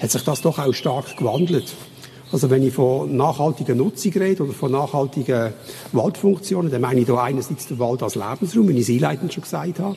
hat 0.00 0.10
sich 0.10 0.22
das 0.22 0.40
doch 0.40 0.58
auch 0.58 0.72
stark 0.72 1.16
gewandelt. 1.16 1.74
Also 2.32 2.50
wenn 2.50 2.66
ich 2.66 2.74
von 2.74 3.16
nachhaltiger 3.16 3.74
Nutzung 3.74 4.12
rede 4.12 4.42
oder 4.42 4.52
von 4.52 4.72
nachhaltigen 4.72 5.52
Waldfunktionen, 5.92 6.72
dann 6.72 6.80
meine 6.80 7.00
ich 7.00 7.06
da 7.06 7.22
einerseits 7.22 7.66
den 7.66 7.78
Wald 7.78 8.02
als 8.02 8.14
Lebensraum, 8.14 8.68
wie 8.68 8.78
ich 8.78 8.88
es 8.88 8.90
einleitend 8.90 9.32
schon 9.32 9.42
gesagt 9.42 9.78
habe. 9.78 9.96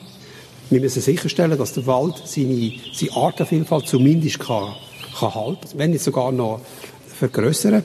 Wir 0.68 0.80
müssen 0.80 1.02
sicherstellen, 1.02 1.58
dass 1.58 1.72
der 1.72 1.86
Wald 1.86 2.22
seine, 2.26 2.72
seine 2.92 3.16
Artenvielfalt 3.16 3.88
zumindest 3.88 4.38
kann, 4.38 4.74
kann 5.18 5.34
halten, 5.34 5.68
wenn 5.76 5.90
nicht 5.90 6.04
sogar 6.04 6.32
noch 6.32 6.60
vergrößern. 7.18 7.82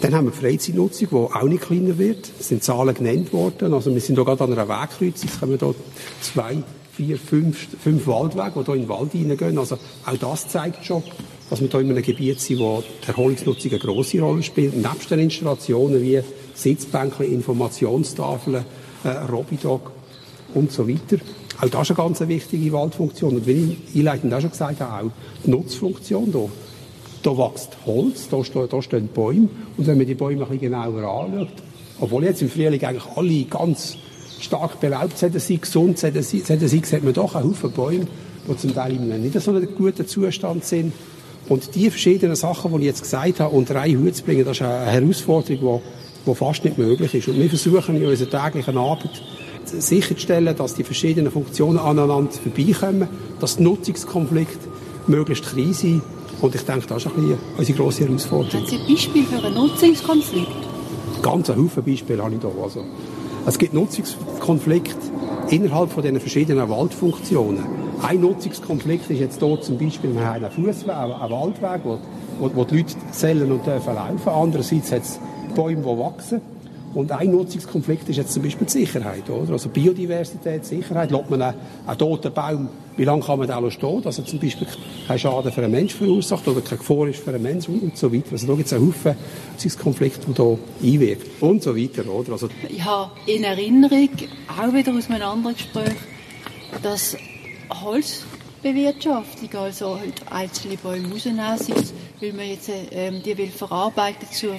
Dann 0.00 0.14
haben 0.14 0.26
wir 0.26 0.30
die 0.30 0.38
Freizeitnutzung, 0.38 1.08
die 1.10 1.16
auch 1.16 1.42
nicht 1.42 1.62
kleiner 1.62 1.98
wird. 1.98 2.30
Es 2.38 2.48
sind 2.48 2.62
Zahlen 2.62 2.94
genannt 2.94 3.32
worden. 3.32 3.74
Also 3.74 3.92
wir 3.92 4.00
sind 4.00 4.14
hier 4.14 4.24
gerade 4.24 4.44
an 4.44 4.52
einer 4.52 4.68
Wegkreuzung. 4.68 5.28
Es 5.28 5.40
kommen 5.40 5.58
hier 5.58 5.74
zwei, 6.20 6.62
vier, 6.92 7.18
fünf, 7.18 7.66
fünf 7.82 8.06
Waldwege, 8.06 8.60
die 8.60 8.64
hier 8.64 8.74
in 8.74 8.80
den 8.82 8.88
Wald 8.88 9.12
hineingehen. 9.12 9.58
Also 9.58 9.76
auch 10.06 10.16
das 10.16 10.48
zeigt 10.48 10.84
schon, 10.84 11.02
dass 11.50 11.60
wir 11.60 11.68
hier 11.68 11.80
in 11.80 11.90
einem 11.90 12.02
Gebiet 12.02 12.40
sind, 12.40 12.60
wo 12.60 12.82
die 13.02 13.08
Erholungsnutzung 13.08 13.72
eine 13.72 13.80
grosse 13.80 14.20
Rolle 14.20 14.42
spielt. 14.42 14.76
Nebst 14.76 15.10
den 15.10 15.18
Installationen 15.18 16.00
wie 16.00 16.20
Sitzbänke, 16.54 17.24
Informationstafeln, 17.24 18.64
äh, 19.02 19.08
Robidog 19.08 19.90
und 20.54 20.70
so 20.70 20.88
weiter. 20.88 21.18
Auch 21.60 21.68
das 21.68 21.90
ist 21.90 21.98
eine 21.98 22.08
ganz 22.08 22.20
wichtige 22.20 22.72
Waldfunktion. 22.72 23.36
Und 23.36 23.46
wie 23.46 23.76
ich 23.92 23.98
einleitend 23.98 24.32
auch 24.32 24.40
schon 24.40 24.50
gesagt 24.50 24.80
habe, 24.80 25.06
auch 25.06 25.10
die 25.44 25.50
Nutzfunktion 25.50 26.26
hier. 26.26 26.48
Da 27.22 27.36
wächst 27.36 27.76
Holz, 27.84 28.28
da, 28.30 28.80
stehen, 28.80 29.08
Bäume. 29.08 29.48
Und 29.76 29.86
wenn 29.86 29.98
man 29.98 30.06
die 30.06 30.14
Bäume 30.14 30.44
ein 30.44 30.50
bisschen 30.50 30.70
genauer 30.70 31.02
anschaut, 31.02 31.48
obwohl 32.00 32.24
jetzt 32.24 32.42
im 32.42 32.48
Frühling 32.48 32.84
eigentlich 32.84 33.06
alle 33.16 33.42
ganz 33.44 33.96
stark 34.38 34.78
belaubt 34.78 35.18
sind, 35.18 35.34
gesund 35.60 35.98
sind, 35.98 36.22
sieht 36.22 37.02
man 37.02 37.12
doch 37.12 37.34
einen 37.34 37.50
Haufen 37.50 37.72
Bäume, 37.72 38.06
die 38.48 38.56
zum 38.56 38.72
Teil 38.72 38.94
in 38.94 39.10
einem 39.10 39.22
nicht 39.22 39.40
so 39.40 39.50
einem 39.50 39.74
guten 39.74 40.06
Zustand 40.06 40.64
sind. 40.64 40.92
Und 41.48 41.74
die 41.74 41.90
verschiedenen 41.90 42.36
Sachen, 42.36 42.70
die 42.72 42.78
ich 42.78 42.84
jetzt 42.84 43.02
gesagt 43.02 43.40
habe, 43.40 43.56
unter 43.56 43.80
einen 43.80 43.98
Hut 43.98 44.14
zu 44.14 44.22
bringen, 44.22 44.44
das 44.44 44.58
ist 44.58 44.62
eine 44.62 44.86
Herausforderung, 44.86 45.82
die, 46.24 46.30
die 46.30 46.34
fast 46.36 46.64
nicht 46.64 46.78
möglich 46.78 47.14
ist. 47.14 47.26
Und 47.26 47.38
wir 47.40 47.48
versuchen 47.48 47.96
in 47.96 48.06
unserer 48.06 48.44
täglichen 48.44 48.78
Arbeit 48.78 49.22
sicherzustellen, 49.70 50.56
dass 50.56 50.74
die 50.74 50.84
verschiedenen 50.84 51.32
Funktionen 51.32 51.78
aneinander 51.78 52.32
vorbeikommen, 52.32 53.08
dass 53.40 53.56
die 53.56 53.62
Nutzungskonflikte 53.62 54.68
möglichst 55.06 55.50
klein 55.50 55.72
sind 55.72 56.02
Und 56.40 56.54
ich 56.54 56.62
denke, 56.62 56.86
das 56.86 57.04
ist 57.04 57.10
ein 57.10 57.14
bisschen 57.14 57.38
unsere 57.56 57.78
grosse 57.78 58.06
Herausforderung. 58.06 58.60
Haben 58.60 58.66
Sie 58.66 58.76
ein 58.76 58.86
Beispiel 58.86 59.24
für 59.24 59.44
einen 59.44 59.54
Nutzungskonflikt? 59.54 60.48
Ganz 61.20 61.50
ein 61.50 61.56
Haufen 61.56 61.82
Beispiele 61.82 62.22
habe 62.22 62.34
ich 62.34 62.40
hier. 62.40 62.62
Also, 62.62 62.84
es 63.44 63.58
gibt 63.58 63.74
Nutzungskonflikte 63.74 64.94
innerhalb 65.50 65.90
von 65.90 66.02
diesen 66.02 66.20
verschiedenen 66.20 66.68
Waldfunktionen. 66.68 67.64
Ein 68.02 68.20
Nutzungskonflikt 68.20 69.10
ist 69.10 69.18
jetzt 69.18 69.42
hier 69.42 69.60
zum 69.60 69.78
Beispiel, 69.78 70.14
wir 70.14 70.24
haben 70.24 70.44
einen 70.44 70.52
Fußweg, 70.52 70.94
einen 70.94 71.30
Waldweg, 71.30 71.80
wo, 71.82 71.98
wo, 72.38 72.50
wo 72.54 72.64
die 72.64 72.76
Leute 72.76 72.94
zählen 73.10 73.50
und 73.50 73.66
dürfen 73.66 73.94
laufen. 73.94 74.28
Andererseits 74.28 74.92
hat 74.92 75.02
es 75.02 75.18
Bäume, 75.56 75.82
die 75.82 75.98
wachsen. 75.98 76.40
Und 76.94 77.12
ein 77.12 77.30
Nutzungskonflikt 77.30 78.08
ist 78.08 78.16
jetzt 78.16 78.32
zum 78.32 78.42
Beispiel 78.42 78.66
die 78.66 78.72
Sicherheit. 78.72 79.28
Oder? 79.28 79.52
Also 79.52 79.68
Biodiversität, 79.68 80.64
Sicherheit. 80.64 81.10
Lässt 81.10 81.30
man 81.30 81.42
einen, 81.42 81.54
einen 81.86 81.98
toten 81.98 82.32
Baum, 82.32 82.68
wie 82.96 83.04
lange 83.04 83.22
kann 83.22 83.38
man 83.38 83.48
da 83.48 83.70
stehen, 83.70 84.02
dass 84.02 84.18
er 84.18 84.24
zum 84.24 84.38
Beispiel 84.38 84.66
keinen 85.06 85.18
Schaden 85.18 85.52
für 85.52 85.62
einen 85.62 85.72
Menschen 85.72 85.98
verursacht 85.98 86.48
oder 86.48 86.60
keine 86.60 86.78
Gefahr 86.78 87.06
ist 87.08 87.20
für 87.20 87.30
einen 87.30 87.42
Menschen 87.42 87.78
und 87.80 87.96
so 87.96 88.12
weiter. 88.12 88.32
Also 88.32 88.46
da 88.46 88.54
gibt 88.54 88.66
es 88.66 88.72
einen 88.72 88.88
Haufen 88.88 89.14
Nutzungskonflikte, 89.52 90.26
die 90.26 90.34
hier 90.34 90.94
einwirken. 90.94 91.30
Und 91.40 91.62
so 91.62 91.76
weiter. 91.76 92.08
Oder? 92.08 92.32
Also 92.32 92.48
ich 92.68 92.84
habe 92.84 93.10
in 93.26 93.44
Erinnerung, 93.44 94.08
auch 94.48 94.72
wieder 94.72 94.94
aus 94.94 95.10
einem 95.10 95.22
anderen 95.22 95.54
Gespräch, 95.54 95.96
dass 96.82 97.16
Holzbewirtschaftung, 97.70 99.60
also 99.60 99.98
halt 99.98 100.20
einzelne 100.30 100.76
Bäume 100.76 101.08
rausnehmen, 101.10 101.84
weil 102.20 102.32
man 102.32 102.48
jetzt 102.48 102.70
ähm, 102.90 103.22
die 103.22 103.36
will 103.36 103.48
verarbeiten 103.48 104.26
zur 104.32 104.56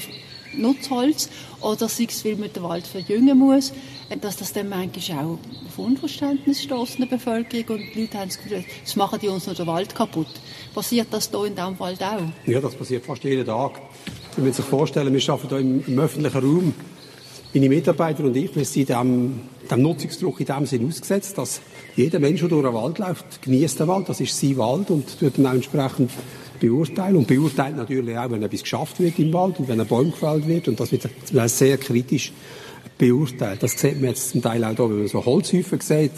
Nutzholz 0.53 1.29
oder 1.61 1.87
sei 1.87 2.07
es, 2.09 2.23
weil 2.25 2.35
man 2.35 2.51
den 2.51 2.63
Wald 2.63 2.87
verjüngen 2.87 3.37
muss, 3.37 3.73
dass 4.21 4.37
das 4.37 4.53
dann 4.53 4.69
manchmal 4.69 5.25
auch 5.25 5.39
auf 5.67 5.77
Unverständnis 5.77 6.63
stößt 6.63 6.95
in 6.99 7.07
der 7.07 7.17
Bevölkerung 7.17 7.77
und 7.77 7.83
die 7.93 8.01
Leute 8.01 8.17
haben 8.17 8.29
das 8.29 8.41
Gefühl, 8.41 8.63
es 8.85 8.95
machen 8.95 9.19
die 9.21 9.27
uns 9.27 9.47
noch 9.47 9.55
den 9.55 9.67
Wald 9.67 9.93
kaputt. 9.93 10.27
Passiert 10.73 11.07
das 11.11 11.29
hier 11.29 11.45
in 11.45 11.55
diesem 11.55 11.79
Wald 11.79 12.01
auch? 12.03 12.21
Ja, 12.45 12.59
das 12.59 12.75
passiert 12.75 13.05
fast 13.05 13.23
jeden 13.23 13.45
Tag. 13.45 13.81
Man 14.37 14.47
muss 14.47 14.57
sich 14.57 14.65
vorstellen, 14.65 15.13
wir 15.13 15.29
arbeiten 15.29 15.49
hier 15.49 15.59
im, 15.59 15.83
im 15.85 15.99
öffentlichen 15.99 16.39
Raum. 16.39 16.73
Meine 17.53 17.69
Mitarbeiter 17.69 18.23
und 18.23 18.37
ich, 18.37 18.55
wir 18.55 18.63
sind 18.63 18.89
dem, 18.89 19.41
dem 19.69 19.81
Nutzungsdruck 19.81 20.39
in 20.39 20.45
dem 20.45 20.65
Sinn 20.67 20.87
ausgesetzt, 20.87 21.37
dass 21.37 21.61
jeder 21.95 22.19
Mensch, 22.19 22.41
der 22.41 22.49
durch 22.49 22.63
den 22.63 22.73
Wald 22.73 22.99
läuft, 22.99 23.41
genießt 23.41 23.79
den 23.79 23.87
Wald, 23.87 24.07
das 24.07 24.21
ist 24.21 24.39
sein 24.39 24.57
Wald 24.57 24.91
und 24.91 25.19
tut 25.19 25.37
dann 25.37 25.47
auch 25.47 25.53
entsprechend 25.53 26.11
beurteilen 26.59 27.17
und 27.17 27.27
beurteilt 27.27 27.77
natürlich 27.77 28.17
auch, 28.17 28.29
wenn 28.31 28.43
etwas 28.43 28.61
geschafft 28.61 28.99
wird 28.99 29.19
im 29.19 29.33
Wald 29.33 29.59
und 29.59 29.67
wenn 29.67 29.79
ein 29.79 29.87
Baum 29.87 30.11
gefällt 30.11 30.47
wird 30.47 30.67
und 30.67 30.79
das 30.79 30.91
wird 30.91 31.09
sehr 31.49 31.77
kritisch 31.77 32.31
beurteilt. 32.97 33.63
Das 33.63 33.79
sieht 33.79 33.99
man 33.99 34.11
jetzt 34.11 34.31
zum 34.31 34.41
Teil 34.41 34.63
auch 34.63 34.75
da, 34.75 34.89
wenn 34.89 34.99
man 34.99 35.07
so 35.07 35.23
Holzhäufen 35.23 35.79
sieht. 35.79 36.11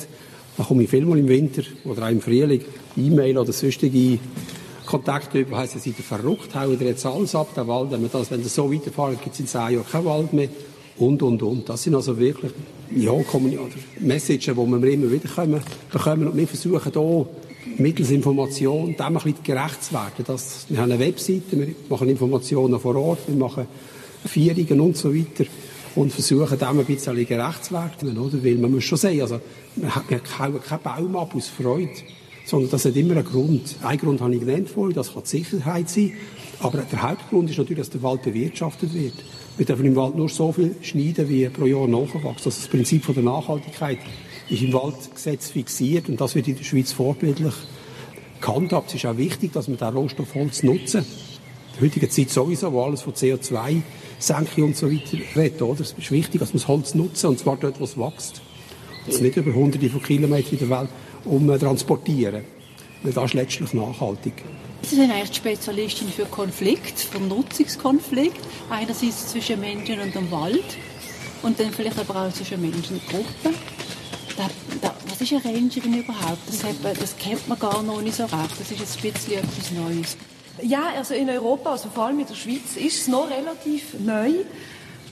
Da 0.58 0.64
komme 0.64 0.84
ich 0.84 0.90
viel 0.90 1.06
mal 1.06 1.18
im 1.18 1.28
Winter 1.28 1.64
oder 1.86 2.06
auch 2.06 2.10
im 2.10 2.22
Frühling 2.22 2.62
E-Mail 2.98 3.38
oder 3.38 3.54
sonstige 3.54 4.20
Kontakte 4.86 5.40
über, 5.40 5.58
heisst, 5.58 5.76
ihr 5.76 5.82
seid 5.82 5.94
verrückt, 5.96 6.54
hauen 6.54 6.78
ihr 6.80 6.88
jetzt 6.88 7.06
alles 7.06 7.34
ab, 7.36 7.50
der 7.56 7.68
Wald, 7.68 7.92
wenn, 7.92 8.02
wir 8.02 8.10
das, 8.10 8.30
wenn 8.30 8.44
das 8.44 8.54
so 8.54 8.72
weiterfahrt, 8.72 9.22
gibt 9.22 9.34
es 9.34 9.40
in 9.40 9.48
zehn 9.48 9.62
Jahren 9.62 9.86
keinen 9.90 10.06
Wald 10.06 10.34
mehr 10.34 10.50
und, 10.98 11.24
und, 11.24 11.42
und. 11.42 11.70
Das 11.70 11.84
sind 11.84 11.96
also 11.96 12.18
wirklich, 12.20 12.52
ja, 12.94 13.14
Messages, 14.00 14.46
die 14.46 14.56
wir 14.58 14.68
immer 14.68 15.12
wieder 15.12 15.62
bekommen 15.92 16.28
und 16.28 16.36
wir 16.36 16.48
versuchen 16.48 16.92
hier 16.92 17.26
mittels 17.78 18.12
Information 18.12 18.96
dem 18.96 19.06
ein 19.06 19.14
bisschen 19.14 19.44
gerecht 19.44 19.84
zu 19.84 19.94
werden. 19.94 20.26
Das, 20.26 20.66
wir 20.70 20.78
haben 20.78 20.92
eine 20.92 21.00
Webseite, 21.00 21.44
wir 21.52 21.68
machen 21.90 22.10
Informationen 22.10 22.80
vor 22.80 22.96
Ort, 22.96 23.20
wir 23.28 23.36
machen 23.36 23.68
Feierungen 24.26 24.80
und 24.82 24.98
so 24.98 25.14
weiter 25.14 25.46
und 25.96 26.12
versuchen 26.12 26.58
dem 26.58 26.80
ein 26.80 26.86
bisschen 26.86 27.26
gerecht 27.26 27.66
zu 27.66 27.74
werden. 27.74 28.18
Oder? 28.18 28.44
Weil 28.44 28.56
man 28.56 28.72
muss 28.72 28.84
schon 28.84 28.98
sagen, 28.98 29.22
also, 29.22 29.40
wir 29.76 29.94
hauen 30.40 30.62
keinen 30.62 30.82
Baum 30.82 31.16
ab 31.16 31.36
aus 31.36 31.48
Freude, 31.48 31.92
sondern 32.46 32.70
das 32.70 32.86
hat 32.86 32.96
immer 32.96 33.16
einen 33.16 33.26
Grund. 33.26 33.76
Einen 33.82 34.00
Grund 34.00 34.22
habe 34.22 34.34
ich 34.34 34.42
genannt 34.42 34.70
vorhin, 34.70 34.96
das 34.96 35.14
kann 35.14 35.24
die 35.24 35.30
Sicherheit 35.30 35.90
sein, 35.90 36.14
aber 36.60 36.80
der 36.80 37.02
Hauptgrund 37.02 37.50
ist 37.50 37.58
natürlich, 37.58 37.80
dass 37.80 37.90
der 37.90 38.04
Wald 38.04 38.24
bewirtschaftet 38.24 38.94
wird. 38.94 39.14
Wir 39.58 39.66
dürfen 39.66 39.86
im 39.86 39.96
Wald 39.96 40.16
nur 40.16 40.30
so 40.30 40.52
viel 40.52 40.76
schneiden, 40.82 41.28
wie 41.28 41.48
pro 41.50 41.66
Jahr 41.66 41.88
nachwächst. 41.88 42.46
Das 42.46 42.56
ist 42.56 42.64
das 42.64 42.68
Prinzip 42.68 43.06
der 43.14 43.24
Nachhaltigkeit 43.24 44.00
ist 44.52 44.62
im 44.62 44.74
Waldgesetz 44.74 45.50
fixiert 45.50 46.10
und 46.10 46.20
das 46.20 46.36
wird 46.36 46.48
in 46.48 46.58
der 46.58 46.64
Schweiz 46.64 46.92
vorbildlich 46.92 47.54
gehandhabt. 48.42 48.90
Es 48.90 48.96
ist 48.96 49.06
auch 49.06 49.18
wichtig, 49.18 49.54
dass 49.54 49.68
wir 49.70 49.78
den 49.78 49.88
Rohstoff 49.88 50.36
Holz 50.36 50.64
nutzen. 50.64 51.00
In 51.00 51.74
der 51.80 51.82
heutigen 51.84 52.10
Zeit 52.10 52.30
sowieso, 52.30 52.72
wo 52.74 52.84
alles 52.84 53.02
von 53.02 53.14
CO2 53.14 53.82
Senke 54.20 54.64
und 54.64 54.76
so 54.76 54.92
weiter 54.92 55.18
redet, 55.36 55.62
oder? 55.62 55.82
Es 55.82 55.94
ist 55.94 56.12
wichtig, 56.12 56.40
dass 56.40 56.54
wir 56.54 56.60
das 56.60 56.68
Holz 56.68 56.94
nutzen, 56.94 57.28
und 57.28 57.40
zwar 57.40 57.58
dort, 57.58 57.80
wo 57.80 57.86
es 57.86 57.98
wächst. 57.98 58.42
Und 59.08 59.22
nicht 59.22 59.38
über 59.38 59.54
hunderte 59.54 59.90
von 59.90 60.04
Kilometern 60.04 60.52
in 60.52 60.60
der 60.60 60.70
Welt 60.70 60.90
um 61.26 61.60
transportieren. 61.60 62.44
Weil 63.04 63.14
das 63.14 63.26
ist 63.26 63.34
letztlich 63.34 63.74
nachhaltig. 63.74 64.34
Sie 64.84 64.96
sind 64.96 65.12
eigentlich 65.12 65.36
Spezialistin 65.36 66.10
für 66.10 66.26
Konflikt, 66.26 67.00
für 67.00 67.20
Nutzungskonflikt. 67.20 68.40
Einerseits 68.70 69.30
zwischen 69.30 69.60
Menschen 69.60 70.00
und 70.00 70.14
dem 70.14 70.30
Wald 70.30 70.78
und 71.42 71.60
dann 71.60 71.72
vielleicht 71.72 71.98
aber 71.98 72.28
auch 72.28 72.34
zwischen 72.34 72.62
Menschen 72.62 72.96
und 72.96 73.08
Gruppen. 73.08 73.56
Da, 74.38 74.48
da, 74.82 74.96
was 75.08 75.22
ist 75.22 75.34
eine 75.34 75.44
Rangerin 75.44 76.00
überhaupt? 76.00 76.48
Das, 76.48 76.64
hat, 76.64 76.76
das 76.84 77.18
kennt 77.18 77.48
man 77.48 77.60
gar 77.60 77.84
noch 77.84 78.02
nicht 78.02 78.16
so 78.16 78.24
recht. 78.24 78.60
Das 78.60 78.72
ist 78.72 78.80
jetzt 78.80 79.04
ein 79.04 79.12
bisschen 79.12 79.40
etwas 79.40 79.72
Neues. 79.72 80.18
Ja, 80.62 80.90
also 80.96 81.14
in 81.14 81.30
Europa, 81.30 81.72
also 81.72 81.90
vor 81.90 82.06
allem 82.06 82.20
in 82.20 82.28
der 82.28 82.36
Schweiz, 82.36 82.76
ist 82.76 83.02
es 83.02 83.08
noch 83.08 83.30
relativ 83.30 83.94
neu. 84.00 84.32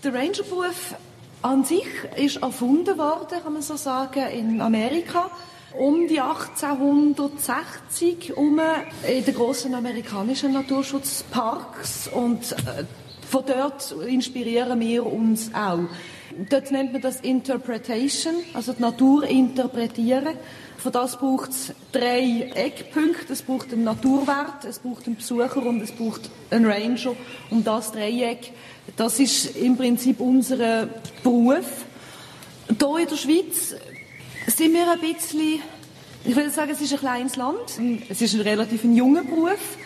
Der 0.04 0.14
Rangerberuf 0.14 0.96
an 1.42 1.64
sich 1.64 1.88
ist 2.18 2.36
erfunden 2.38 2.98
worden, 2.98 3.40
kann 3.44 3.54
man 3.54 3.62
so 3.62 3.78
sagen, 3.78 4.28
in 4.32 4.60
Amerika 4.62 5.30
um 5.78 6.08
die 6.08 6.20
1860 6.20 8.36
um 8.36 8.60
in 9.08 9.24
den 9.24 9.36
großen 9.36 9.72
amerikanischen 9.74 10.54
Naturschutzparks 10.54 12.10
und 12.12 12.54
äh, 12.54 12.86
von 13.30 13.44
dort 13.46 13.92
inspirieren 14.08 14.80
wir 14.80 15.06
uns 15.06 15.54
auch. 15.54 15.82
Dort 16.48 16.72
nennt 16.72 16.94
man 16.94 17.02
das 17.02 17.20
Interpretation, 17.20 18.34
also 18.54 18.72
die 18.72 18.82
Natur 18.82 19.26
interpretieren. 19.26 20.36
Für 20.78 20.92
das 20.92 21.18
braucht 21.18 21.50
es 21.50 21.74
drei 21.92 22.52
Eckpunkte. 22.56 23.34
Es 23.34 23.42
braucht 23.42 23.74
einen 23.74 23.84
Naturwert, 23.84 24.64
es 24.64 24.80
braucht 24.80 25.08
einen 25.08 25.18
Besucher 25.18 25.66
und 25.66 25.82
es 25.82 25.92
braucht 25.92 26.30
einen 26.50 26.66
Ranger. 26.66 27.16
Und 27.50 27.68
das 27.68 27.92
Dreieck, 27.92 28.54
das 28.96 29.20
ist 29.20 29.58
im 29.58 29.76
Prinzip 29.76 30.22
unser 30.22 30.88
Beruf. 31.24 31.86
Hier 32.68 33.00
in 33.00 33.08
der 33.08 33.18
Schweiz 33.18 33.76
sind 34.48 34.74
wir 34.74 34.90
ein 34.90 35.00
bisschen, 35.02 35.62
ich 36.24 36.36
würde 36.36 36.52
sagen, 36.52 36.72
es 36.72 36.80
ist 36.80 36.94
ein 36.94 37.00
kleines 37.00 37.36
Land. 37.36 37.80
Es 38.08 38.22
ist 38.22 38.36
ein 38.36 38.42
relativ 38.42 38.86
junger 38.86 39.24
Beruf. 39.24 39.78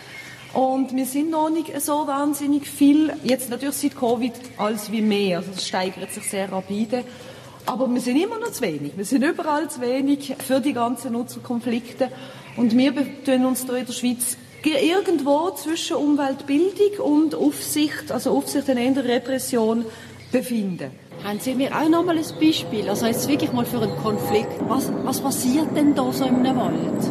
Und 0.54 0.94
wir 0.94 1.04
sind 1.04 1.30
noch 1.30 1.50
nicht 1.50 1.80
so 1.80 2.06
wahnsinnig 2.06 2.68
viel, 2.68 3.12
jetzt 3.24 3.50
natürlich 3.50 3.74
seit 3.74 3.96
Covid, 3.96 4.32
als 4.56 4.90
wie 4.92 5.02
mehr. 5.02 5.38
Also 5.38 5.50
es 5.56 5.66
steigert 5.66 6.12
sich 6.12 6.30
sehr 6.30 6.50
rapide. 6.50 7.02
Aber 7.66 7.92
wir 7.92 8.00
sind 8.00 8.22
immer 8.22 8.38
noch 8.38 8.52
zu 8.52 8.62
wenig. 8.62 8.92
Wir 8.96 9.04
sind 9.04 9.24
überall 9.24 9.68
zu 9.68 9.80
wenig 9.80 10.36
für 10.38 10.60
die 10.60 10.72
ganzen 10.72 11.12
Nutzerkonflikte. 11.12 12.08
Und 12.56 12.76
wir 12.76 12.92
befinden 12.92 13.46
uns 13.46 13.64
hier 13.64 13.76
in 13.78 13.86
der 13.86 13.92
Schweiz 13.92 14.36
irgendwo 14.64 15.50
zwischen 15.50 15.96
Umweltbildung 15.96 17.04
und 17.04 17.34
Aufsicht, 17.34 18.12
also 18.12 18.30
Aufsicht 18.30 18.68
in 18.68 18.94
der 18.94 19.04
Repression, 19.04 19.84
befinden. 20.30 20.90
Haben 21.24 21.40
Sie 21.40 21.54
mir 21.54 21.74
auch 21.74 21.88
noch 21.88 22.04
mal 22.04 22.16
ein 22.16 22.24
Beispiel? 22.40 22.88
Also 22.88 23.06
jetzt 23.06 23.28
wirklich 23.28 23.52
mal 23.52 23.64
für 23.64 23.80
einen 23.80 23.96
Konflikt. 23.96 24.52
Was, 24.68 24.90
was 25.02 25.20
passiert 25.20 25.74
denn 25.76 25.94
da 25.94 26.12
so 26.12 26.24
in 26.24 26.46
einem 26.46 26.56
Wald? 26.56 27.10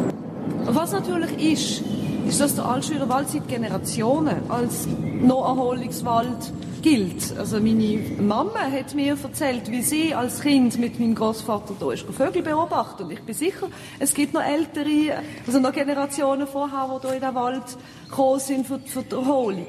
Was 0.65 0.91
natürlich 0.91 1.53
ist, 1.53 1.83
ist, 2.27 2.42
dass 2.42 2.56
der 2.56 2.65
Altschüler 2.65 3.10
Wald 3.10 3.30
seit 3.30 3.48
Generationen 3.48 4.50
als 4.50 4.88
Naherholungswald 5.22 6.53
gilt. 6.82 7.38
Also 7.38 7.60
meine 7.60 8.00
Mama 8.20 8.60
hat 8.60 8.94
mir 8.94 9.18
erzählt, 9.22 9.72
wie 9.72 9.82
sie 9.82 10.13
als 10.13 10.42
Kind 10.42 10.77
mit 10.80 11.00
meinem 11.00 11.15
Großvater 11.15 11.74
da 11.80 11.92
ist 11.92 12.03
Vögel 12.03 12.42
beobachtet. 12.42 13.06
Und 13.06 13.12
ich 13.12 13.22
bin 13.22 13.34
sicher, 13.34 13.68
es 14.00 14.13
gibt 14.13 14.34
noch 14.34 14.44
ältere, 14.44 15.22
also 15.48 15.60
noch 15.60 15.72
Generationen 15.72 16.46
vorher, 16.46 17.00
die 17.01 17.08
hier 17.08 17.15
in 17.15 17.22
den 17.22 17.36
Wald 17.36 17.63
gekommen 18.10 18.39
sind 18.39 18.68
für, 18.68 18.80
für 18.80 19.03
die 19.03 19.15
Erholung. 19.15 19.68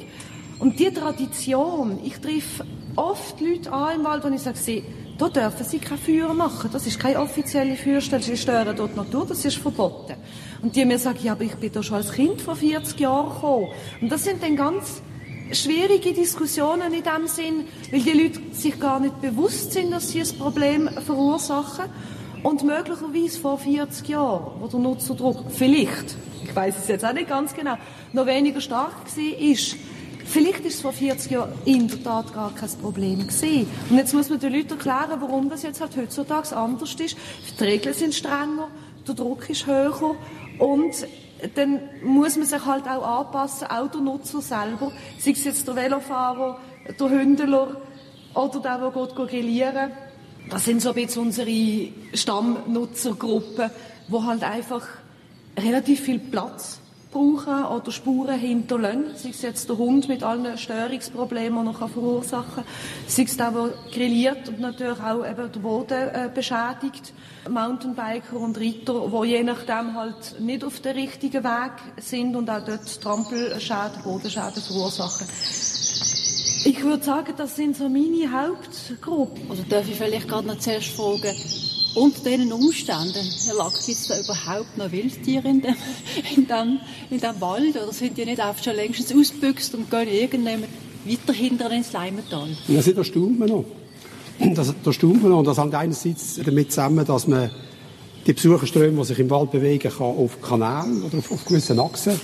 Und 0.58 0.78
die 0.78 0.92
Tradition, 0.92 1.99
ich 2.04 2.18
treffe 2.20 2.64
oft 2.96 3.40
Leute 3.40 3.73
an 3.73 3.96
im 3.96 4.04
Wald, 4.04 4.25
und 4.25 4.34
ich 4.34 4.42
sage, 4.42 4.56
sie, 4.56 4.84
da 5.18 5.28
dürfen 5.28 5.64
sie 5.64 5.78
kein 5.78 5.99
Feuer 5.99 6.35
machen. 6.35 6.71
Das 6.73 6.87
ist 6.87 6.99
keine 6.99 7.21
offizielle 7.21 7.76
Feuerstelle. 7.76 8.23
Sie 8.23 8.37
stören 8.37 8.76
dort 8.76 8.92
die 8.92 8.97
Natur, 8.97 9.26
das 9.26 9.44
ist 9.44 9.59
verboten. 9.59 10.16
Und 10.62 10.75
die 10.75 10.85
mir 10.85 10.99
sagen, 10.99 11.18
ja, 11.23 11.33
aber 11.33 11.44
ich 11.44 11.54
bin 11.54 11.71
da 11.73 11.83
schon 11.83 11.99
als 11.99 12.12
Kind 12.12 12.40
vor 12.40 12.56
40 12.56 12.99
Jahren 12.99 13.33
gekommen. 13.33 13.68
Und 14.00 14.11
das 14.11 14.25
sind 14.25 14.42
dann 14.42 14.56
ganz 14.56 15.02
schwierige 15.52 16.12
Diskussionen 16.12 16.92
in 16.92 17.02
dem 17.02 17.28
Sinn, 17.28 17.64
weil 17.90 18.00
die 18.00 18.11
Leute 18.11 18.40
sich 18.52 18.78
gar 18.80 18.99
nicht 18.99 19.21
bewusst 19.21 19.73
sind, 19.73 19.92
dass 19.92 20.11
sie 20.11 20.21
ein 20.21 20.38
Problem 20.38 20.88
verursachen. 20.88 21.85
Und 22.42 22.62
möglicherweise 22.62 23.38
vor 23.38 23.59
40 23.59 24.09
Jahren, 24.09 24.61
wo 24.61 24.66
der 24.66 24.80
Nutzerdruck 24.80 25.44
vielleicht, 25.50 26.16
ich 26.42 26.54
weiß 26.54 26.76
es 26.76 26.88
jetzt 26.88 27.04
auch 27.04 27.14
nicht 27.14 27.28
ganz 27.28 27.54
genau, 27.54 27.76
noch 28.12 28.26
weniger 28.26 28.61
stark 28.61 28.92
war, 28.92 29.40
Vielleicht 30.24 30.64
ist 30.64 30.76
es 30.76 30.80
vor 30.80 30.92
40 30.92 31.30
Jahren 31.30 31.52
in 31.64 31.88
der 31.88 32.02
Tat 32.02 32.32
gar 32.34 32.54
kein 32.54 32.70
Problem 32.80 33.20
gewesen. 33.20 33.66
Und 33.90 33.96
jetzt 33.96 34.14
muss 34.14 34.30
man 34.30 34.40
den 34.40 34.52
Leuten 34.52 34.70
erklären, 34.70 35.20
warum 35.20 35.48
das 35.48 35.62
jetzt 35.62 35.80
halt 35.80 35.96
heutzutage 35.96 36.56
anders 36.56 36.94
ist. 36.94 37.16
Die 37.58 37.64
Regeln 37.64 37.94
sind 37.94 38.14
strenger, 38.14 38.68
der 39.06 39.14
Druck 39.14 39.48
ist 39.50 39.66
höher 39.66 40.16
und 40.58 40.94
dann 41.54 41.80
muss 42.02 42.36
man 42.36 42.46
sich 42.46 42.64
halt 42.64 42.86
auch 42.88 43.26
anpassen, 43.26 43.68
auch 43.68 43.90
der 43.90 44.00
Nutzer 44.00 44.40
selber, 44.40 44.92
sei 45.18 45.32
es 45.32 45.44
jetzt 45.44 45.68
der 45.68 45.76
Velofahrer, 45.76 46.58
der 46.98 47.10
Hündler 47.10 47.80
oder 48.34 48.60
der, 48.60 48.78
der 48.78 48.90
geht 48.90 49.14
grillieren. 49.14 49.90
Das 50.50 50.64
sind 50.64 50.80
so 50.80 50.90
ein 50.90 50.94
bisschen 50.94 51.22
unsere 51.22 51.88
Stammnutzergruppen, 52.12 53.70
wo 54.08 54.24
halt 54.24 54.42
einfach 54.42 54.86
relativ 55.58 56.00
viel 56.00 56.18
Platz 56.18 56.80
brauchen 57.14 57.64
oder 57.64 57.92
Spuren 57.92 58.38
hinterlassen. 58.38 59.12
Sei 59.14 59.30
es 59.30 59.40
jetzt 59.40 59.68
der 59.68 59.78
Hund 59.78 60.09
mit 60.09 60.23
allen 60.23 60.59
Störungsproblemen, 60.59 61.73
die 61.73 61.80
er 61.80 61.88
verursachen 61.88 62.56
kann. 62.56 62.64
Sei 63.06 63.23
es 63.23 63.37
der, 63.37 63.50
der 63.52 63.71
grilliert 63.92 64.49
und 64.49 64.61
natürlich 64.61 65.00
auch 65.00 65.26
eben 65.26 65.50
den 65.50 65.62
Boden 65.62 66.09
äh, 66.12 66.28
beschädigt. 66.35 67.14
Mountainbiker 67.49 68.37
und 68.37 68.59
Ritter, 68.59 69.11
die 69.11 69.28
je 69.28 69.42
nachdem 69.44 69.94
halt 69.94 70.40
nicht 70.40 70.64
auf 70.64 70.80
dem 70.80 70.97
richtigen 70.97 71.44
Weg 71.44 71.73
sind 71.99 72.35
und 72.37 72.50
auch 72.50 72.64
dort 72.64 73.00
Trampelschäden, 73.00 74.02
Bodenschäden 74.02 74.62
verursachen. 74.62 75.26
Ich 76.66 76.83
würde 76.83 77.04
sagen, 77.04 77.35
das 77.37 77.56
sind 77.56 77.76
so 77.76 77.88
meine 77.88 78.30
Hauptgruppen. 78.30 79.50
Also 79.50 79.62
darf 79.68 79.87
ich 79.88 79.97
vielleicht 79.97 80.28
gerade 80.28 80.47
noch 80.47 80.59
zuerst 80.59 80.88
fragen, 80.88 81.35
unter 81.94 82.28
diesen 82.28 82.52
Umständen, 82.52 83.12
gibt 83.14 83.88
es 83.88 84.08
da 84.08 84.20
überhaupt 84.20 84.76
noch 84.76 84.90
Wildtiere 84.90 85.48
in 85.48 85.62
dem, 85.62 85.76
in, 86.36 86.46
dem, 86.46 86.80
in 87.10 87.20
dem 87.20 87.40
Wald? 87.40 87.76
Oder 87.76 87.92
sind 87.92 88.16
die 88.16 88.24
nicht 88.24 88.40
einfach 88.40 88.62
schon 88.62 88.76
längst 88.76 89.14
ausgebüxt 89.14 89.74
und 89.74 89.90
gehen 89.90 90.08
irgendjemand 90.08 90.68
weiter 91.04 91.32
hinter 91.32 91.70
ins 91.70 91.92
Leimental? 91.92 92.48
Ja, 92.68 92.76
das 92.76 92.88
erstaunt 92.88 93.38
man 93.38 93.48
noch. 93.48 93.64
Das, 94.54 94.74
das 94.82 94.94
staunt 94.94 95.22
man 95.22 95.30
noch. 95.30 95.38
Und 95.38 95.46
das 95.46 95.58
hängt 95.58 95.74
einerseits 95.74 96.40
damit 96.44 96.72
zusammen, 96.72 97.04
dass 97.04 97.26
man 97.26 97.50
die 98.26 98.32
Besucherströme, 98.32 98.98
die 98.98 99.04
sich 99.04 99.18
im 99.18 99.30
Wald 99.30 99.50
bewegen, 99.50 99.90
kann 99.90 100.06
auf 100.06 100.40
Kanälen 100.40 101.02
oder 101.02 101.18
auf, 101.18 101.30
auf 101.30 101.44
gewissen 101.44 101.78
Achsen 101.78 102.18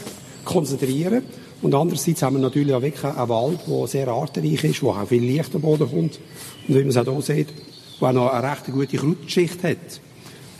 konzentrieren 0.45 1.23
und 1.62 1.75
andererseits 1.75 2.23
haben 2.23 2.37
wir 2.37 2.43
natürlich 2.43 2.75
auch 2.75 2.81
wirklich 2.81 3.05
einen 3.05 3.29
Wald, 3.29 3.61
der 3.67 3.87
sehr 3.87 4.09
artenreich 4.09 4.65
ist, 4.65 4.83
wo 4.83 4.91
auch 4.91 5.07
viel 5.07 5.23
Licht 5.23 5.55
am 5.55 5.61
Boden 5.61 5.91
kommt. 5.91 6.19
Und 6.69 6.75
wie 6.75 6.81
man 6.81 6.89
es 6.89 6.97
auch 6.97 7.05
hier 7.05 7.23
sieht, 7.23 7.49
der 8.00 8.09
auch 8.09 8.12
noch 8.12 8.33
eine 8.33 8.50
recht 8.50 8.66
gute 8.66 8.97
Krautschicht 8.97 9.62
hat. 9.62 10.00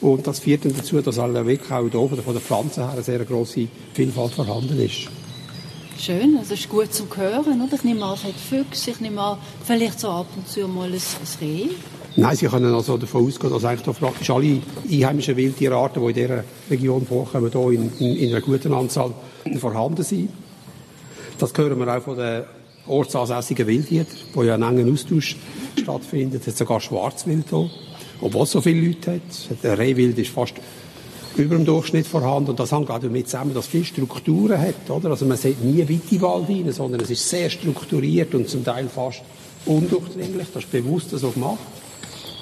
Und 0.01 0.27
das 0.27 0.41
führt 0.41 0.65
dann 0.65 0.75
dazu, 0.75 1.01
dass 1.01 1.19
halt 1.19 1.35
wirklich 1.35 1.71
auch 1.71 1.83
hier 1.91 2.23
von 2.23 2.33
der 2.33 2.41
Pflanzen 2.41 2.85
her 2.85 2.93
eine 2.93 3.03
sehr 3.03 3.25
grosse 3.25 3.69
Vielfalt 3.93 4.33
vorhanden 4.33 4.79
ist. 4.81 5.09
Schön, 5.99 6.39
also 6.39 6.55
ist 6.55 6.69
gut 6.71 6.95
zum 6.95 7.15
Hören, 7.15 7.61
oder? 7.61 7.75
Ich 7.75 7.85
nehme 7.85 8.03
an, 8.05 8.15
es 8.15 8.25
hat 8.25 8.33
Füchse, 8.35 8.93
ich 8.93 9.01
nehme 9.01 9.21
an, 9.21 9.39
vielleicht 9.65 10.01
so 10.01 10.09
ab 10.09 10.27
und 10.35 10.49
zu 10.49 10.67
mal 10.67 10.87
ein, 10.87 10.95
ein 10.95 11.39
Reh. 11.43 11.67
Nein, 12.17 12.37
Sie 12.37 12.47
können 12.47 12.75
also 12.75 12.97
davon 12.97 13.27
ausgehen, 13.27 13.53
dass 13.53 13.65
eigentlich 13.65 13.99
praktisch 13.99 14.31
alle 14.31 14.63
einheimischen 14.91 15.37
Wildtierarten, 15.37 16.03
die 16.03 16.09
in 16.09 16.15
dieser 16.15 16.45
Region 16.71 17.07
vorkommen, 17.07 17.51
hier 17.53 17.71
in, 17.71 17.93
in, 17.99 18.17
in 18.17 18.31
einer 18.31 18.41
guten 18.41 18.73
Anzahl 18.73 19.13
vorhanden 19.59 20.03
sind. 20.03 20.31
Das 21.39 21.53
hören 21.55 21.79
wir 21.79 21.97
auch 21.97 22.03
von 22.03 22.17
den 22.17 22.45
ortsansässigen 22.87 23.67
Wildtieren, 23.67 24.07
wo 24.33 24.43
ja 24.43 24.55
ein 24.55 24.63
enger 24.63 24.91
Austausch 24.91 25.37
stattfindet. 25.79 26.43
Es 26.43 26.49
hat 26.49 26.57
sogar 26.57 26.81
Schwarzwild 26.81 27.47
hier, 27.49 27.71
obwohl 28.21 28.43
es 28.43 28.51
so 28.51 28.61
viele 28.61 28.89
Leute 28.89 29.13
hat. 29.13 29.63
Der 29.63 29.79
Rehwild 29.79 30.19
ist 30.19 30.31
fast 30.31 30.55
über 31.37 31.57
dem 31.57 31.65
Durchschnitt 31.65 32.07
vorhanden. 32.07 32.51
Und 32.51 32.61
das 32.61 32.73
hängt 32.73 32.91
auch 32.91 32.99
damit 32.99 33.29
zusammen, 33.29 33.55
dass 33.55 33.67
es 33.67 33.71
viele 33.71 33.85
Strukturen 33.85 34.61
hat. 34.61 34.91
Oder? 34.91 35.11
Also 35.11 35.27
man 35.27 35.37
sieht 35.37 35.63
nie 35.63 35.81
weit 35.81 35.91
in 35.91 36.01
den 36.11 36.23
Wald 36.23 36.49
rein, 36.49 36.73
sondern 36.73 37.01
es 37.01 37.11
ist 37.11 37.29
sehr 37.29 37.51
strukturiert 37.51 38.35
und 38.35 38.49
zum 38.49 38.65
Teil 38.65 38.89
fast 38.89 39.23
undurchdringlich. 39.67 40.49
Das 40.53 40.65
ist 40.65 40.73
bewusst 40.73 41.11
so 41.11 41.31
gemacht, 41.31 41.59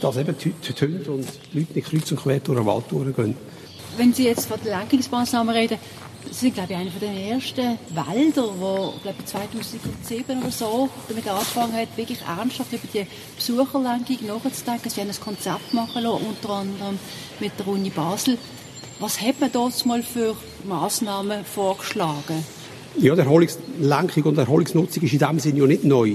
dass 0.00 0.16
eben 0.16 0.34
die 0.38 0.52
Hunde 0.80 1.10
und 1.10 1.26
die 1.52 1.58
Leute 1.58 1.74
nicht 1.74 1.88
kreuz 1.88 2.10
und 2.10 2.20
quer 2.20 2.40
durch 2.40 2.58
den 2.58 2.66
Wald 2.66 2.84
durchgehen. 2.90 3.36
Wenn 3.96 4.12
Sie 4.12 4.24
jetzt 4.24 4.46
von 4.46 4.58
den 4.60 4.68
Lenkungsmaßnahmen 4.68 5.54
reden, 5.54 5.78
das 6.28 6.40
sind, 6.40 6.54
glaube 6.54 6.72
ich, 6.72 6.78
einer 6.78 6.90
der 6.90 7.12
ersten 7.12 7.78
Wälder, 7.90 8.48
wo, 8.58 8.94
glaube 9.02 9.24
2007 9.24 10.42
oder 10.42 10.50
so 10.50 10.88
damit 11.08 11.26
angefangen 11.26 11.72
hat, 11.72 11.96
wirklich 11.96 12.20
ernsthaft 12.22 12.72
über 12.72 12.86
die 12.92 13.06
Besucherlenkung 13.36 14.18
nachzudenken. 14.26 14.90
Sie 14.90 15.00
haben 15.00 15.08
ein 15.08 15.20
Konzept 15.20 15.74
machen 15.74 16.02
lassen, 16.02 16.24
unter 16.26 16.50
anderem 16.50 16.98
mit 17.40 17.52
der 17.58 17.68
Uni 17.68 17.90
Basel. 17.90 18.38
Was 19.00 19.20
hat 19.20 19.40
man 19.40 19.50
dort 19.52 19.86
mal 19.86 20.02
für 20.02 20.36
Massnahmen 20.64 21.44
vorgeschlagen? 21.44 22.44
Ja, 22.98 23.14
die 23.14 23.20
Erholungslenkung 23.20 24.22
und 24.24 24.38
Erholungsnutzung 24.38 25.02
ist 25.02 25.12
in 25.12 25.18
dem 25.18 25.38
Sinne 25.38 25.60
ja 25.60 25.66
nicht 25.66 25.84
neu. 25.84 26.14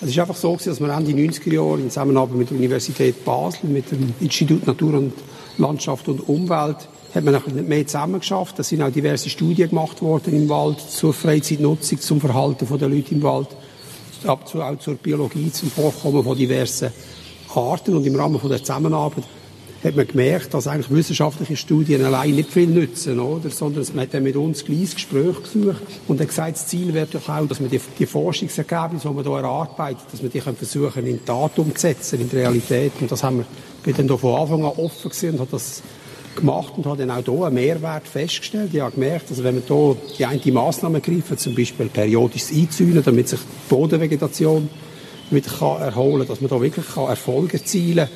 Es 0.00 0.08
ist 0.08 0.18
einfach 0.18 0.36
so, 0.36 0.56
dass 0.56 0.80
wir 0.80 0.88
Ende 0.88 1.12
90er 1.12 1.54
Jahre 1.54 1.80
in 1.80 1.88
Zusammenarbeit 1.88 2.36
mit 2.36 2.50
der 2.50 2.58
Universität 2.58 3.24
Basel, 3.24 3.70
mit 3.70 3.90
dem 3.90 4.12
Institut 4.20 4.66
Natur 4.66 4.94
und 4.94 5.12
Landschaft 5.56 6.08
und 6.08 6.28
Umwelt 6.28 6.88
hat 7.14 7.24
man 7.24 7.34
nicht 7.34 7.68
mehr 7.68 7.86
zusammengeschafft. 7.86 8.58
Es 8.58 8.68
sind 8.68 8.82
auch 8.82 8.90
diverse 8.90 9.28
Studien 9.30 9.68
gemacht 9.68 10.02
worden 10.02 10.34
im 10.34 10.48
Wald 10.48 10.80
zur 10.80 11.12
Freizeitnutzung, 11.12 12.00
zum 12.00 12.20
Verhalten 12.20 12.66
der 12.78 12.88
Leute 12.88 13.14
im 13.14 13.22
Wald, 13.22 13.48
ab 14.24 14.48
zu, 14.48 14.62
auch 14.62 14.78
zur 14.78 14.94
Biologie, 14.94 15.50
zum 15.52 15.70
Vorkommen 15.70 16.22
von 16.22 16.36
diversen 16.36 16.90
Arten. 17.54 17.96
Und 17.96 18.06
im 18.06 18.16
Rahmen 18.16 18.38
von 18.38 18.50
der 18.50 18.58
Zusammenarbeit 18.58 19.24
hat 19.84 19.96
man 19.96 20.06
gemerkt, 20.06 20.52
dass 20.54 20.66
eigentlich 20.66 20.90
wissenschaftliche 20.90 21.56
Studien 21.56 22.04
allein 22.04 22.34
nicht 22.34 22.50
viel 22.50 22.66
nützen, 22.66 23.20
oder? 23.20 23.50
sondern 23.50 23.86
man 23.94 24.02
hat 24.02 24.14
dann 24.14 24.22
mit 24.22 24.36
uns 24.36 24.64
gleich 24.64 24.94
Gespräch 24.94 25.42
gesucht 25.42 25.82
und 26.08 26.20
hat 26.20 26.28
gesagt, 26.28 26.56
das 26.56 26.66
Ziel 26.66 26.92
wäre 26.92 27.06
doch 27.06 27.28
auch, 27.28 27.46
dass 27.46 27.60
man 27.60 27.70
die, 27.70 27.80
die 27.98 28.06
Forschungsergebnisse, 28.06 29.08
die 29.08 29.14
man 29.14 29.24
hier 29.24 29.36
erarbeitet, 29.36 30.04
dass 30.10 30.22
man 30.22 30.30
die 30.30 30.40
versuchen 30.40 31.06
in 31.06 31.24
Tat 31.24 31.58
umzusetzen, 31.58 32.20
in 32.20 32.28
die 32.28 32.36
Realität. 32.36 32.92
Und 33.00 33.12
das 33.12 33.22
haben 33.22 33.38
wir, 33.38 33.46
bin 33.82 33.94
dann 34.06 34.18
von 34.18 34.40
Anfang 34.40 34.64
an 34.64 34.72
offen 34.76 35.10
gewesen 35.10 35.34
und 35.34 35.40
hat 35.40 35.52
das 35.52 35.82
gemacht 36.36 36.74
und 36.76 36.86
habe 36.86 37.04
dann 37.04 37.10
auch 37.10 37.24
hier 37.24 37.46
einen 37.46 37.54
Mehrwert 37.54 38.06
festgestellt. 38.06 38.70
Ich 38.72 38.80
habe 38.80 38.92
gemerkt, 38.92 39.30
dass 39.30 39.42
wenn 39.42 39.54
man 39.56 39.64
hier 39.66 39.96
die 40.18 40.24
eine 40.24 40.52
Massnahme 40.52 41.00
greift, 41.00 41.40
zum 41.40 41.54
Beispiel 41.54 41.86
periodisches 41.86 42.52
Einzäunen, 42.52 43.02
damit 43.04 43.28
sich 43.28 43.40
die 43.40 43.68
Bodenvegetation 43.68 44.68
wieder 45.30 45.48
kann 45.48 45.80
erholen 45.80 46.18
kann, 46.18 46.28
dass 46.28 46.40
man 46.40 46.50
da 46.50 46.60
wirklich 46.60 46.86
kann 46.94 47.08
Erfolge 47.08 47.54
erzielen 47.54 48.06
kann. 48.06 48.08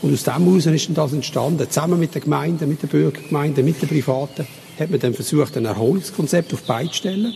Und 0.00 0.14
aus 0.14 0.22
dem 0.22 0.44
heraus 0.44 0.74
ist 0.74 0.88
das 0.94 1.12
entstanden. 1.12 1.68
Zusammen 1.68 1.98
mit 1.98 2.14
den 2.14 2.22
Gemeinden, 2.22 2.68
mit 2.68 2.82
den 2.82 2.88
Bürgergemeinden, 2.88 3.64
mit 3.64 3.82
den 3.82 3.88
Privaten, 3.88 4.46
hat 4.78 4.90
man 4.90 5.00
dann 5.00 5.14
versucht, 5.14 5.56
ein 5.56 5.64
Erholungskonzept 5.64 6.54
auf 6.54 6.62
beide 6.62 6.92
stellen. 6.92 7.34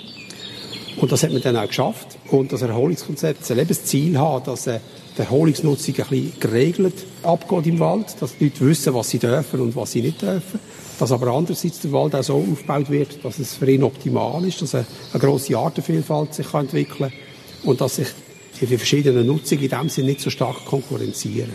Und 0.97 1.11
das 1.11 1.25
hat 1.25 1.33
man 1.33 1.42
dann 1.42 1.57
auch 1.57 1.66
geschafft. 1.66 2.18
Und 2.31 2.53
das 2.53 2.62
Erholungskonzept 2.62 3.45
soll 3.45 3.59
eben 3.59 3.68
das 3.68 3.85
Ziel 3.85 4.16
haben, 4.18 4.45
dass 4.45 4.66
äh, 4.68 4.79
die 5.16 5.22
Erholungsnutzung 5.22 5.94
ein 5.94 6.07
bisschen 6.09 6.40
geregelt 6.40 6.94
abgeht 7.22 7.66
im 7.66 7.79
Wald, 7.81 8.16
dass 8.20 8.37
die 8.37 8.44
Leute 8.44 8.61
wissen, 8.61 8.94
was 8.94 9.11
sie 9.11 9.18
dürfen 9.18 9.61
und 9.61 9.77
was 9.77 9.92
sie 9.92 10.03
nicht 10.03 10.22
dürfen. 10.22 10.61
Dass 10.98 11.12
aber 11.12 11.29
andererseits 11.29 11.81
der 11.81 11.92
Wald 11.92 12.14
auch 12.14 12.22
so 12.22 12.37
aufgebaut 12.37 12.90
wird, 12.90 13.25
dass 13.25 13.38
es 13.38 13.55
für 13.55 13.70
ihn 13.70 13.83
optimal 13.83 14.44
ist, 14.46 14.62
dass 14.62 14.75
eine, 14.75 14.87
eine 15.12 15.20
grosse 15.20 15.57
Artenvielfalt 15.57 16.35
sich 16.35 16.51
kann 16.51 16.66
entwickeln 16.66 17.11
kann 17.11 17.68
und 17.68 17.81
dass 17.81 17.96
sich 17.96 18.09
die 18.61 18.77
verschiedenen 18.77 19.27
Nutzungen 19.27 19.64
in 19.64 19.70
dem 19.70 19.88
Sinne 19.88 20.09
nicht 20.09 20.20
so 20.20 20.31
stark 20.31 20.64
konkurrenzieren. 20.64 21.53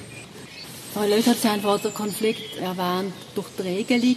Frau 0.93 1.05
Löth 1.05 1.27
hat 1.27 1.37
vorhin 1.37 1.81
den 1.83 1.93
Konflikt 1.93 2.57
erwähnt 2.59 3.13
durch 3.35 3.47
die 3.57 3.61
Regelung 3.61 4.15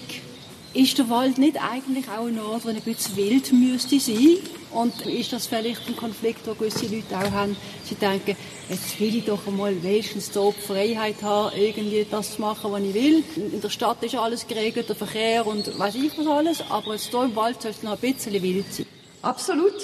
ist 0.72 0.98
der 0.98 1.08
Wald 1.08 1.38
nicht 1.38 1.60
eigentlich 1.60 2.08
auch 2.08 2.26
ein 2.26 2.38
Ort, 2.38 2.64
wo 2.64 2.68
ein 2.68 2.80
bisschen 2.80 3.16
wild 3.16 3.52
müsste 3.52 3.98
sein? 3.98 4.38
Und 4.70 5.04
ist 5.06 5.32
das 5.32 5.46
vielleicht 5.46 5.86
ein 5.88 5.96
Konflikt, 5.96 6.46
den 6.46 6.56
gewisse 6.56 6.86
Leute 6.86 7.16
auch 7.16 7.30
haben? 7.32 7.56
Sie 7.84 7.96
denken, 7.96 8.36
jetzt 8.68 9.00
will 9.00 9.16
ich 9.16 9.24
doch 9.24 9.44
einmal 9.46 9.82
wenigstens 9.82 10.32
so 10.32 10.54
die 10.56 10.66
Freiheit 10.66 11.22
haben, 11.22 11.56
irgendwie 11.56 12.06
das 12.08 12.36
zu 12.36 12.40
machen, 12.40 12.70
was 12.70 12.82
ich 12.82 12.94
will. 12.94 13.24
In 13.36 13.60
der 13.60 13.68
Stadt 13.68 14.02
ist 14.02 14.14
alles 14.14 14.46
geregelt, 14.46 14.88
der 14.88 14.96
Verkehr 14.96 15.44
und 15.44 15.76
weiß 15.76 15.96
ich 15.96 16.16
was 16.16 16.26
alles, 16.26 16.62
aber 16.68 16.92
jetzt 16.92 17.10
hier 17.10 17.24
im 17.24 17.34
Wald 17.34 17.60
soll 17.60 17.72
es 17.72 17.82
noch 17.82 17.92
ein 17.92 17.98
bisschen 17.98 18.40
wild 18.40 18.72
sein. 18.72 18.86
Absolut. 19.22 19.74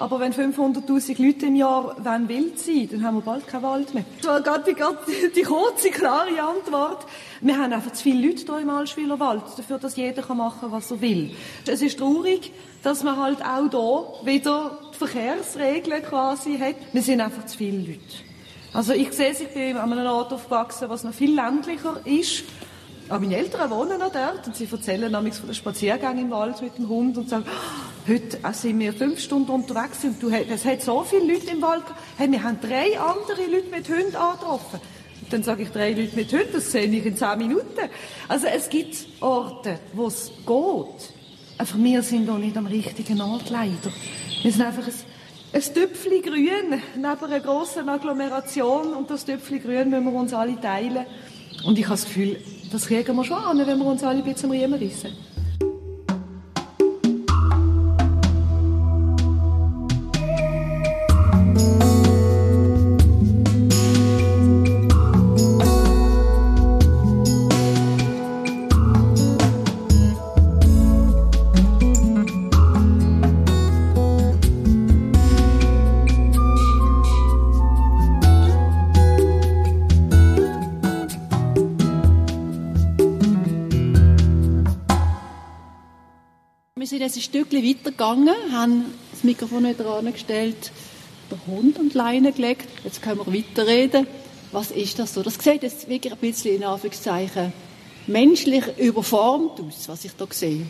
Aber 0.00 0.18
wenn 0.18 0.32
500.000 0.32 1.22
Leute 1.22 1.44
im 1.44 1.56
Jahr 1.56 1.94
wollen 2.02 2.26
wild 2.26 2.58
sein 2.58 2.88
dann 2.90 3.04
haben 3.04 3.18
wir 3.18 3.20
bald 3.20 3.46
keinen 3.46 3.62
Wald 3.64 3.92
mehr. 3.92 4.06
Das 4.22 4.28
war 4.28 4.40
gerade 4.40 4.64
die, 4.72 5.28
die 5.36 5.42
kurze, 5.42 5.90
klare 5.90 6.42
Antwort. 6.42 7.04
Wir 7.42 7.58
haben 7.58 7.70
einfach 7.70 7.92
zu 7.92 8.04
viele 8.04 8.28
Leute 8.28 8.46
hier 8.46 8.60
im 8.60 8.70
Allschwiler 8.70 9.20
Wald, 9.20 9.42
dafür, 9.58 9.76
dass 9.76 9.96
jeder 9.96 10.34
machen 10.34 10.60
kann, 10.62 10.72
was 10.72 10.90
er 10.90 11.02
will. 11.02 11.32
Es 11.66 11.82
ist 11.82 11.98
traurig, 11.98 12.50
dass 12.82 13.04
man 13.04 13.18
halt 13.18 13.44
auch 13.44 14.24
hier 14.24 14.32
wieder 14.32 14.78
die 14.90 14.96
Verkehrsregeln 14.96 16.02
quasi 16.02 16.56
hat. 16.56 16.76
Wir 16.94 17.02
sind 17.02 17.20
einfach 17.20 17.44
zu 17.44 17.58
viele 17.58 17.80
Leute. 17.80 18.00
Also 18.72 18.94
ich 18.94 19.12
sehe, 19.12 19.32
ich 19.32 19.48
bin 19.48 19.76
an 19.76 19.92
einem 19.92 20.06
Ort 20.06 20.32
aufgewachsen, 20.32 20.88
was 20.88 21.04
noch 21.04 21.12
viel 21.12 21.34
ländlicher 21.34 22.00
ist. 22.06 22.44
Aber 23.10 23.18
meine 23.18 23.36
Eltern 23.36 23.68
wohnen 23.70 23.98
noch 23.98 24.12
dort 24.12 24.46
und 24.46 24.54
sie 24.54 24.68
erzählen 24.70 25.10
nämlich 25.10 25.34
von 25.34 25.48
den 25.48 25.54
Spaziergängen 25.56 26.26
im 26.26 26.30
Wald 26.30 26.62
mit 26.62 26.78
dem 26.78 26.88
Hund 26.88 27.18
und 27.18 27.28
sagen, 27.28 27.44
heute 28.06 28.38
sind 28.52 28.78
wir 28.78 28.92
fünf 28.92 29.18
Stunden 29.18 29.50
unterwegs 29.50 30.04
und 30.04 30.22
es 30.32 30.64
hat 30.64 30.80
so 30.80 31.02
viele 31.02 31.32
Leute 31.34 31.50
im 31.50 31.60
Wald 31.60 31.82
hey, 32.16 32.30
wir 32.30 32.40
haben 32.40 32.58
drei 32.60 33.00
andere 33.00 33.46
Leute 33.50 33.68
mit 33.68 33.88
Hunden 33.88 34.14
angetroffen. 34.14 34.78
Und 35.22 35.32
dann 35.32 35.42
sage 35.42 35.64
ich, 35.64 35.70
drei 35.70 35.90
Leute 35.92 36.14
mit 36.14 36.30
Hunden, 36.30 36.52
das 36.52 36.70
sehe 36.70 36.86
ich 36.86 37.04
in 37.04 37.16
zehn 37.16 37.38
Minuten. 37.38 37.64
Also 38.28 38.46
es 38.46 38.68
gibt 38.68 38.96
Orte, 39.20 39.80
wo 39.92 40.06
es 40.06 40.30
geht. 40.46 41.12
Einfach 41.58 41.78
wir 41.78 42.02
sind 42.04 42.28
doch 42.28 42.38
nicht 42.38 42.56
am 42.56 42.66
richtigen 42.66 43.20
Ort, 43.20 43.50
leider. 43.50 43.92
Wir 44.42 44.52
sind 44.52 44.62
einfach 44.62 44.86
ein, 44.86 44.94
ein 45.52 45.62
Tüpfchen 45.62 46.22
grün 46.22 46.80
neben 46.94 47.04
einer 47.04 47.40
grossen 47.40 47.88
Agglomeration 47.88 48.94
und 48.94 49.10
das 49.10 49.24
Tüpfchen 49.24 49.60
grün 49.60 49.90
müssen 49.90 50.04
wir 50.04 50.12
uns 50.12 50.32
alle 50.32 50.60
teilen. 50.60 51.06
Und 51.64 51.76
ich 51.76 51.84
habe 51.86 51.94
das 51.94 52.04
Gefühl, 52.04 52.40
das 52.70 52.86
kriegen 52.86 53.16
wir 53.16 53.24
schon 53.24 53.36
an, 53.36 53.58
wenn 53.66 53.78
wir 53.78 53.86
uns 53.86 54.02
alle 54.02 54.18
ein 54.18 54.24
bisschen 54.24 54.50
am 54.50 54.56
Riemen 54.56 54.78
rissen. 54.78 55.12
Ein 87.20 87.22
Stückchen 87.22 87.62
weitergegangen, 87.62 88.34
haben 88.50 88.84
das 89.12 89.24
Mikrofon 89.24 89.68
wieder 89.68 89.94
angestellt, 89.94 90.72
den 91.30 91.54
Hund 91.54 91.78
die 91.92 91.96
Leine 91.96 92.32
gelegt. 92.32 92.66
Jetzt 92.82 93.02
können 93.02 93.18
wir 93.18 93.26
weiterreden. 93.26 94.06
Was 94.52 94.70
ist 94.70 94.98
das 94.98 95.14
so? 95.14 95.22
Das 95.22 95.34
sieht 95.34 95.62
jetzt 95.62 95.88
wirklich 95.88 96.12
ein 96.12 96.18
bisschen 96.18 96.56
in 96.56 96.64
Anführungszeichen 96.64 97.52
menschlich 98.06 98.64
überformt 98.78 99.60
aus, 99.60 99.88
was 99.88 100.04
ich 100.04 100.12
da 100.16 100.26
sehe. 100.30 100.62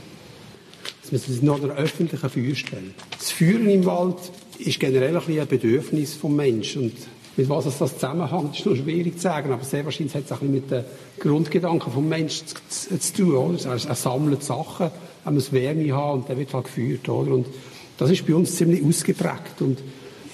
Wir 1.08 1.18
sind 1.18 1.42
noch 1.42 1.62
einer 1.62 1.74
öffentlichen 1.74 2.28
Feuerstelle. 2.28 2.94
Das 3.16 3.30
Feuern 3.30 3.68
im 3.68 3.86
Wald 3.86 4.18
ist 4.58 4.78
generell 4.80 5.16
ein, 5.16 5.40
ein 5.40 5.46
Bedürfnis 5.46 6.20
des 6.20 6.30
Menschen. 6.30 6.82
Und 6.82 6.96
mit 7.36 7.48
was 7.48 7.66
es 7.66 7.78
das 7.78 7.94
zusammenhängt, 7.94 8.58
ist 8.58 8.66
noch 8.66 8.76
schwierig 8.76 9.16
zu 9.16 9.22
sagen. 9.22 9.52
Aber 9.52 9.64
sehr 9.64 9.84
wahrscheinlich 9.84 10.14
hat 10.14 10.24
es 10.24 10.32
auch 10.32 10.40
mit 10.42 10.70
den 10.70 10.84
Grundgedanken 11.18 11.92
des 11.92 12.02
Menschen 12.02 12.46
zu, 12.46 12.56
zu, 12.68 12.98
zu 12.98 13.12
tun. 13.14 13.34
Oder? 13.34 13.64
Er, 13.64 13.88
er 13.88 13.94
sammelt 13.94 14.44
Sachen, 14.44 14.90
er 15.24 15.32
muss 15.32 15.52
Wärme 15.52 15.92
haben 15.92 16.20
und 16.20 16.28
der 16.28 16.38
wird 16.38 16.52
halt 16.54 16.64
gefeuert. 16.64 17.08
Oder? 17.08 17.34
Und 17.34 17.46
das 17.98 18.10
ist 18.10 18.26
bei 18.26 18.34
uns 18.34 18.56
ziemlich 18.56 18.84
ausgeprägt. 18.84 19.60
Und 19.60 19.78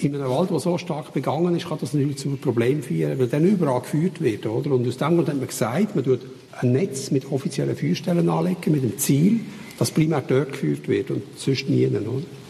in 0.00 0.14
einem 0.14 0.28
Wald, 0.30 0.50
der 0.50 0.60
so 0.60 0.76
stark 0.78 1.12
begangen 1.12 1.56
ist, 1.56 1.68
kann 1.68 1.78
das 1.80 1.94
natürlich 1.94 2.18
zu 2.18 2.28
einem 2.28 2.38
Problem 2.38 2.82
führen, 2.82 3.18
weil 3.18 3.28
dann 3.28 3.44
überall 3.44 3.80
geführt 3.80 4.20
wird. 4.20 4.46
Oder? 4.46 4.72
Und 4.72 4.86
aus 4.86 4.96
dem 4.98 5.14
Grund 5.14 5.28
hat 5.28 5.36
man 5.36 5.46
gesagt, 5.46 5.94
man 5.94 6.04
tut 6.04 6.20
ein 6.60 6.72
Netz 6.72 7.10
mit 7.10 7.30
offiziellen 7.30 7.76
Feuerstellen 7.76 8.28
anlegen, 8.28 8.72
mit 8.72 8.82
dem 8.82 8.98
Ziel, 8.98 9.40
dass 9.78 9.90
primär 9.90 10.22
dort 10.26 10.52
geführt 10.52 10.88
wird 10.88 11.10
und 11.10 11.22
sonst 11.36 11.68
nie. 11.68 11.86
Oder? 11.86 12.00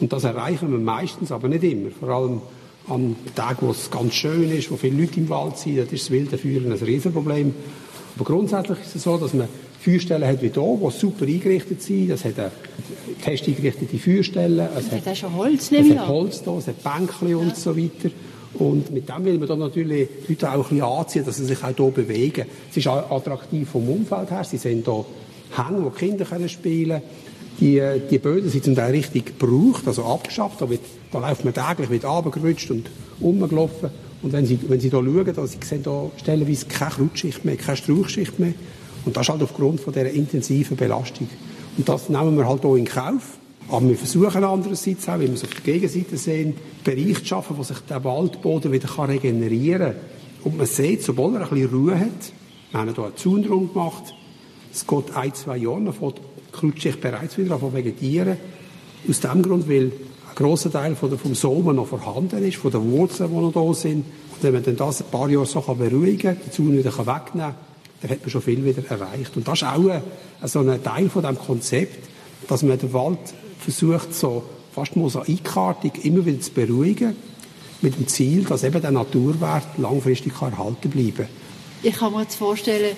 Und 0.00 0.12
das 0.12 0.24
erreichen 0.24 0.70
wir 0.70 0.78
meistens, 0.78 1.32
aber 1.32 1.48
nicht 1.48 1.64
immer. 1.64 1.90
Vor 1.90 2.08
allem 2.08 2.40
an 2.88 3.16
Tagen, 3.34 3.66
wo 3.66 3.70
es 3.70 3.90
ganz 3.90 4.14
schön 4.14 4.50
ist, 4.50 4.70
wo 4.70 4.76
viele 4.76 5.00
Leute 5.00 5.18
im 5.18 5.28
Wald 5.28 5.58
sind, 5.58 5.78
das 5.78 5.92
ist 5.92 6.04
das 6.04 6.10
wilde 6.10 6.38
Feuern 6.38 6.72
ein 6.72 6.78
Riesenproblem. 6.78 7.54
Aber 8.16 8.24
grundsätzlich 8.24 8.80
ist 8.80 8.96
es 8.96 9.02
so, 9.02 9.16
dass 9.18 9.34
man 9.34 9.48
Feuerstellen 9.86 10.26
hat 10.26 10.42
wie 10.42 10.50
hier, 10.50 10.78
die 10.82 10.90
super 10.90 11.26
eingerichtet 11.26 11.80
sind. 11.80 12.10
Es 12.10 12.24
hat 12.24 12.38
eine 12.40 12.50
fest 13.20 13.46
eingerichtete 13.46 13.98
Feuerstellen. 13.98 14.68
Es 14.76 14.90
hat, 14.90 15.06
hat 15.06 15.16
schon 15.16 15.36
Holz, 15.36 15.70
Es 15.70 15.90
hat 15.90 16.08
Holz 16.08 16.42
da, 16.42 16.58
es 16.58 16.66
hat 16.66 16.82
Bänkchen 16.82 17.28
ja. 17.28 17.36
und 17.36 17.56
so 17.56 17.76
weiter. 17.76 18.10
Und 18.54 18.90
mit 18.90 19.08
dem 19.08 19.24
will 19.24 19.38
man 19.38 19.46
dann 19.46 19.60
natürlich 19.60 20.08
die 20.26 20.32
Leute 20.32 20.50
auch 20.50 20.54
ein 20.54 20.62
bisschen 20.62 20.82
anziehen, 20.82 21.24
dass 21.24 21.36
sie 21.36 21.44
sich 21.44 21.62
auch 21.62 21.76
hier 21.76 21.90
bewegen. 21.90 22.46
Es 22.68 22.76
ist 22.76 22.88
auch 22.88 23.10
attraktiv 23.12 23.68
vom 23.68 23.88
Umfeld 23.88 24.28
her. 24.28 24.42
Sie 24.42 24.56
sehen 24.56 24.82
hier 24.84 25.04
Hänge, 25.56 25.84
wo 25.84 25.90
Kinder 25.90 26.24
können 26.24 26.48
spielen 26.48 27.00
können. 27.00 27.02
Die, 27.60 27.80
die 28.10 28.18
Böden 28.18 28.50
sind 28.50 28.64
zum 28.64 28.74
Teil 28.74 28.90
richtig 28.90 29.38
gebraucht, 29.38 29.86
also 29.86 30.04
abgeschafft. 30.04 30.60
Da, 30.60 30.68
wird, 30.68 30.80
da 31.12 31.20
läuft 31.20 31.44
man 31.44 31.54
täglich 31.54 31.90
mit 31.90 32.04
runtergerutscht 32.04 32.72
und 32.72 32.90
rumgelaufen. 33.20 33.90
Und 34.22 34.32
wenn 34.32 34.46
Sie, 34.46 34.58
wenn 34.66 34.80
Sie 34.80 34.90
hier 34.90 35.00
schauen, 35.00 35.32
da, 35.32 35.46
Sie 35.46 35.58
sehen 35.62 35.82
hier 35.84 36.10
stellenweise 36.16 36.66
keine 36.66 36.90
Krautschicht 36.90 37.44
mehr, 37.44 37.56
keine 37.56 37.76
Strauchschicht 37.76 38.38
mehr. 38.40 38.54
Und 39.06 39.16
das 39.16 39.22
ist 39.22 39.30
halt 39.30 39.42
aufgrund 39.42 39.80
von 39.80 39.92
dieser 39.92 40.10
intensiven 40.10 40.76
Belastung. 40.76 41.28
Und 41.78 41.88
das 41.88 42.08
nehmen 42.08 42.36
wir 42.36 42.46
halt 42.46 42.62
hier 42.62 42.76
in 42.76 42.84
Kauf. 42.84 43.38
Aber 43.68 43.88
wir 43.88 43.96
versuchen 43.96 44.44
andererseits 44.44 45.08
auch, 45.08 45.18
wie 45.18 45.26
wir 45.26 45.34
es 45.34 45.42
auf 45.42 45.50
der 45.50 45.60
Gegenseite 45.60 46.16
sehen, 46.16 46.54
Bereiche 46.84 47.14
zu 47.14 47.26
schaffen, 47.26 47.56
wo 47.56 47.62
sich 47.62 47.78
der 47.88 48.04
Waldboden 48.04 48.70
wieder 48.70 49.08
regenerieren 49.08 49.92
kann. 49.92 49.96
Und 50.44 50.58
man 50.58 50.66
sieht, 50.66 51.02
sobald 51.02 51.34
er 51.34 51.42
ein 51.42 51.48
bisschen 51.48 51.70
Ruhe 51.70 51.98
hat, 51.98 52.32
wir 52.70 52.80
haben 52.80 52.94
hier 52.94 53.04
einen 53.04 53.16
Zaun 53.16 53.42
drum 53.42 53.72
gemacht, 53.72 54.14
es 54.72 54.86
geht 54.86 55.16
ein, 55.16 55.34
zwei 55.34 55.56
Jahre, 55.56 55.84
dann 55.84 55.94
fängt 55.94 56.20
Krautschicht 56.52 57.00
bereits 57.00 57.38
wieder 57.38 57.54
an 57.54 57.72
vegetieren. 57.72 58.36
Aus 59.08 59.20
dem 59.20 59.42
Grund, 59.42 59.68
weil 59.68 59.86
ein 59.86 59.92
grosser 60.34 60.70
Teil 60.70 60.94
vom 60.94 61.34
Samen 61.34 61.76
noch 61.76 61.86
vorhanden 61.86 62.44
ist, 62.44 62.56
von 62.56 62.70
den 62.70 62.92
Wurzeln, 62.92 63.30
die 63.30 63.36
noch 63.36 63.52
da 63.52 63.74
sind. 63.74 64.04
Und 64.04 64.42
wenn 64.42 64.52
man 64.52 64.62
dann 64.62 64.76
das 64.76 65.02
ein 65.02 65.10
paar 65.10 65.28
Jahre 65.28 65.46
so 65.46 65.60
beruhigen 65.60 66.18
kann, 66.18 66.38
den 66.44 66.52
Zaun 66.52 66.76
wieder 66.76 66.96
wegnehmen 66.96 67.24
kann, 67.34 67.54
dann 68.00 68.10
hat 68.10 68.20
man 68.20 68.30
schon 68.30 68.42
viel 68.42 68.64
wieder 68.64 68.82
erreicht. 68.88 69.36
Und 69.36 69.48
das 69.48 69.62
ist 69.62 69.68
auch 69.68 69.88
ein, 69.88 70.02
so 70.44 70.60
ein 70.60 70.82
Teil 70.82 71.08
von 71.08 71.22
dem 71.22 71.38
Konzept, 71.38 72.08
dass 72.48 72.62
man 72.62 72.78
den 72.78 72.92
Wald 72.92 73.18
versucht, 73.58 74.14
so 74.14 74.42
fast 74.74 74.96
mosaikartig 74.96 76.04
immer 76.04 76.24
wieder 76.26 76.40
zu 76.40 76.52
beruhigen, 76.52 77.16
mit 77.82 77.96
dem 77.96 78.06
Ziel, 78.08 78.44
dass 78.44 78.64
eben 78.64 78.80
der 78.80 78.90
Naturwert 78.90 79.78
langfristig 79.78 80.32
erhalten 80.40 80.90
bleiben 80.90 81.16
kann. 81.16 81.28
Ich 81.82 81.94
kann 81.94 82.12
mir 82.12 82.22
jetzt 82.22 82.36
vorstellen, 82.36 82.96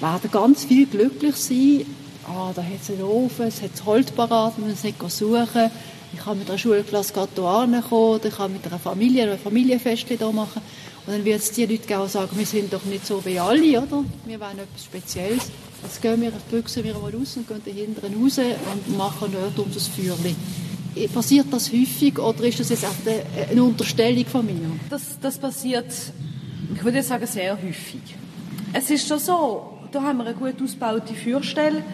werden 0.00 0.30
ganz 0.30 0.64
viel 0.64 0.86
glücklich 0.86 1.36
sein. 1.36 1.84
Ah, 2.26 2.52
da 2.54 2.62
hat 2.62 2.80
es 2.82 2.90
einen 2.90 3.02
Ofen, 3.02 3.46
es 3.46 3.62
hat 3.62 3.70
Holz 3.86 4.10
parat, 4.10 4.58
man 4.58 4.70
muss 4.70 4.84
nicht 4.84 4.98
suchen. 5.10 5.70
Ich 6.12 6.20
kann 6.20 6.38
mit 6.38 6.48
einer 6.48 6.58
Schulklasse 6.58 7.12
hierher 7.14 7.82
kommen, 7.88 8.20
ich 8.22 8.34
kann 8.34 8.52
mit 8.52 8.66
einer 8.66 8.78
Familie 8.78 9.30
ein 9.30 9.38
Familienfest 9.38 10.08
hier 10.08 10.32
machen. 10.32 10.62
Und 11.08 11.14
dann 11.14 11.24
wird 11.24 11.40
es 11.40 11.50
die 11.52 11.64
Leute 11.64 11.98
auch 11.98 12.06
sagen, 12.06 12.36
wir 12.36 12.44
sind 12.44 12.70
doch 12.70 12.84
nicht 12.84 13.06
so 13.06 13.24
wie 13.24 13.38
alle, 13.38 13.80
oder? 13.80 14.04
Wir 14.26 14.38
wollen 14.38 14.58
etwas 14.58 14.84
Spezielles. 14.84 15.50
Jetzt 15.82 16.02
gehen 16.02 16.20
wir, 16.20 16.30
büchsen 16.50 16.84
wir 16.84 16.92
mal 16.92 17.10
raus 17.10 17.38
und 17.38 17.48
gehen 17.48 17.96
da 17.98 18.06
raus 18.06 18.38
und 18.38 18.98
machen 18.98 19.32
dort 19.32 19.58
unser 19.58 19.80
Feuerchen. 19.80 20.36
Passiert 21.14 21.46
das 21.50 21.72
häufig 21.72 22.18
oder 22.18 22.44
ist 22.44 22.60
das 22.60 22.68
jetzt 22.68 22.84
auch 22.84 22.92
eine 23.50 23.64
Unterstellung 23.64 24.26
von 24.26 24.44
mir? 24.44 24.60
Das, 24.90 25.18
das 25.18 25.38
passiert, 25.38 25.90
ich 26.74 26.84
würde 26.84 27.02
sagen, 27.02 27.26
sehr 27.26 27.56
häufig. 27.56 28.02
Es 28.74 28.90
ist 28.90 29.08
schon 29.08 29.18
so, 29.18 29.78
da 29.90 30.02
haben 30.02 30.18
wir 30.18 30.26
eine 30.26 30.34
gut 30.34 30.60
ausgebaute 30.62 31.14
Feuerstelle. 31.14 31.84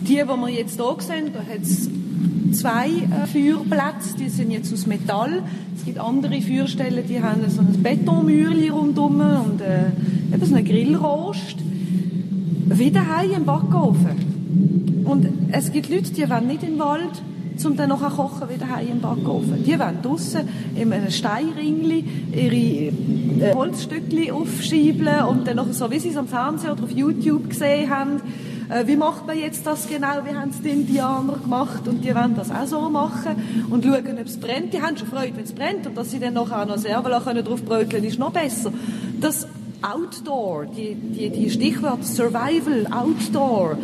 Die, 0.00 0.14
die 0.14 0.24
wir 0.24 0.48
jetzt 0.48 0.80
hier 0.80 0.96
sehen, 1.00 1.30
da 1.30 1.40
hat 1.40 1.60
es 1.60 1.90
zwei 2.52 2.88
äh, 2.88 3.26
Feuerplätze, 3.26 4.16
die 4.18 4.28
sind 4.28 4.50
jetzt 4.50 4.72
aus 4.72 4.86
Metall. 4.86 5.42
Es 5.76 5.84
gibt 5.84 5.98
andere 5.98 6.40
Feuerstellen, 6.40 7.04
die 7.08 7.22
haben 7.22 7.42
so 7.48 7.60
ein 7.60 7.82
Betonmühle 7.82 8.70
rundherum 8.70 9.20
und 9.20 9.60
äh, 9.60 9.86
eben 10.34 10.44
so 10.44 10.54
einen 10.54 10.64
Grillrost. 10.64 11.56
Wie 12.68 12.90
daheim 12.90 13.30
im 13.36 13.44
Backofen. 13.44 15.04
Und 15.04 15.28
es 15.52 15.72
gibt 15.72 15.88
Leute, 15.88 16.12
die 16.12 16.28
wollen 16.28 16.48
nicht 16.48 16.62
den 16.62 16.78
Wald, 16.78 17.22
um 17.64 17.76
dann 17.76 17.88
nachher 17.88 18.10
kochen 18.10 18.48
wie 18.52 18.58
daheim 18.58 18.88
im 18.92 19.00
Backofen. 19.00 19.64
Die 19.64 19.78
wollen 19.78 20.02
draussen 20.02 20.48
in 20.74 20.92
einem 20.92 21.10
Steinringli 21.10 22.04
ihre 22.32 22.92
äh, 23.44 23.54
Holzstückchen 23.54 24.32
aufschieben 24.32 25.08
und 25.28 25.46
dann 25.46 25.56
noch 25.56 25.72
so, 25.72 25.90
wie 25.90 25.98
sie 25.98 26.08
es 26.08 26.16
am 26.16 26.26
Fernsehen 26.26 26.72
oder 26.72 26.84
auf 26.84 26.90
YouTube 26.90 27.48
gesehen 27.48 27.88
haben, 27.88 28.20
äh, 28.68 28.86
wie 28.86 28.96
macht 28.96 29.26
man 29.26 29.38
jetzt 29.38 29.66
das 29.66 29.88
genau, 29.88 30.24
wie 30.24 30.34
haben 30.34 30.50
es 30.50 30.60
die 30.60 30.70
Indianer 30.70 31.34
gemacht 31.34 31.86
und 31.86 32.04
die 32.04 32.14
wollen 32.14 32.34
das 32.36 32.50
auch 32.50 32.66
so 32.66 32.80
machen 32.88 33.66
und 33.70 33.84
schauen, 33.84 34.18
ob 34.18 34.26
es 34.26 34.38
brennt. 34.38 34.72
Die 34.72 34.82
haben 34.82 34.96
schon 34.96 35.08
Freude, 35.08 35.36
wenn 35.36 35.44
es 35.44 35.52
brennt 35.52 35.86
und 35.86 35.96
dass 35.96 36.10
sie 36.10 36.18
dann 36.18 36.34
nachher 36.34 36.66
noch 36.66 36.78
Servola 36.78 37.20
können 37.20 37.44
drauf 37.44 37.62
bröteln, 37.62 38.04
ist 38.04 38.18
noch 38.18 38.32
besser. 38.32 38.72
Das 39.20 39.46
Outdoor, 39.82 40.66
die, 40.66 40.94
die, 40.94 41.30
die 41.30 41.50
Stichwort 41.50 42.04
Survival, 42.04 42.86
Outdoor, 42.90 43.78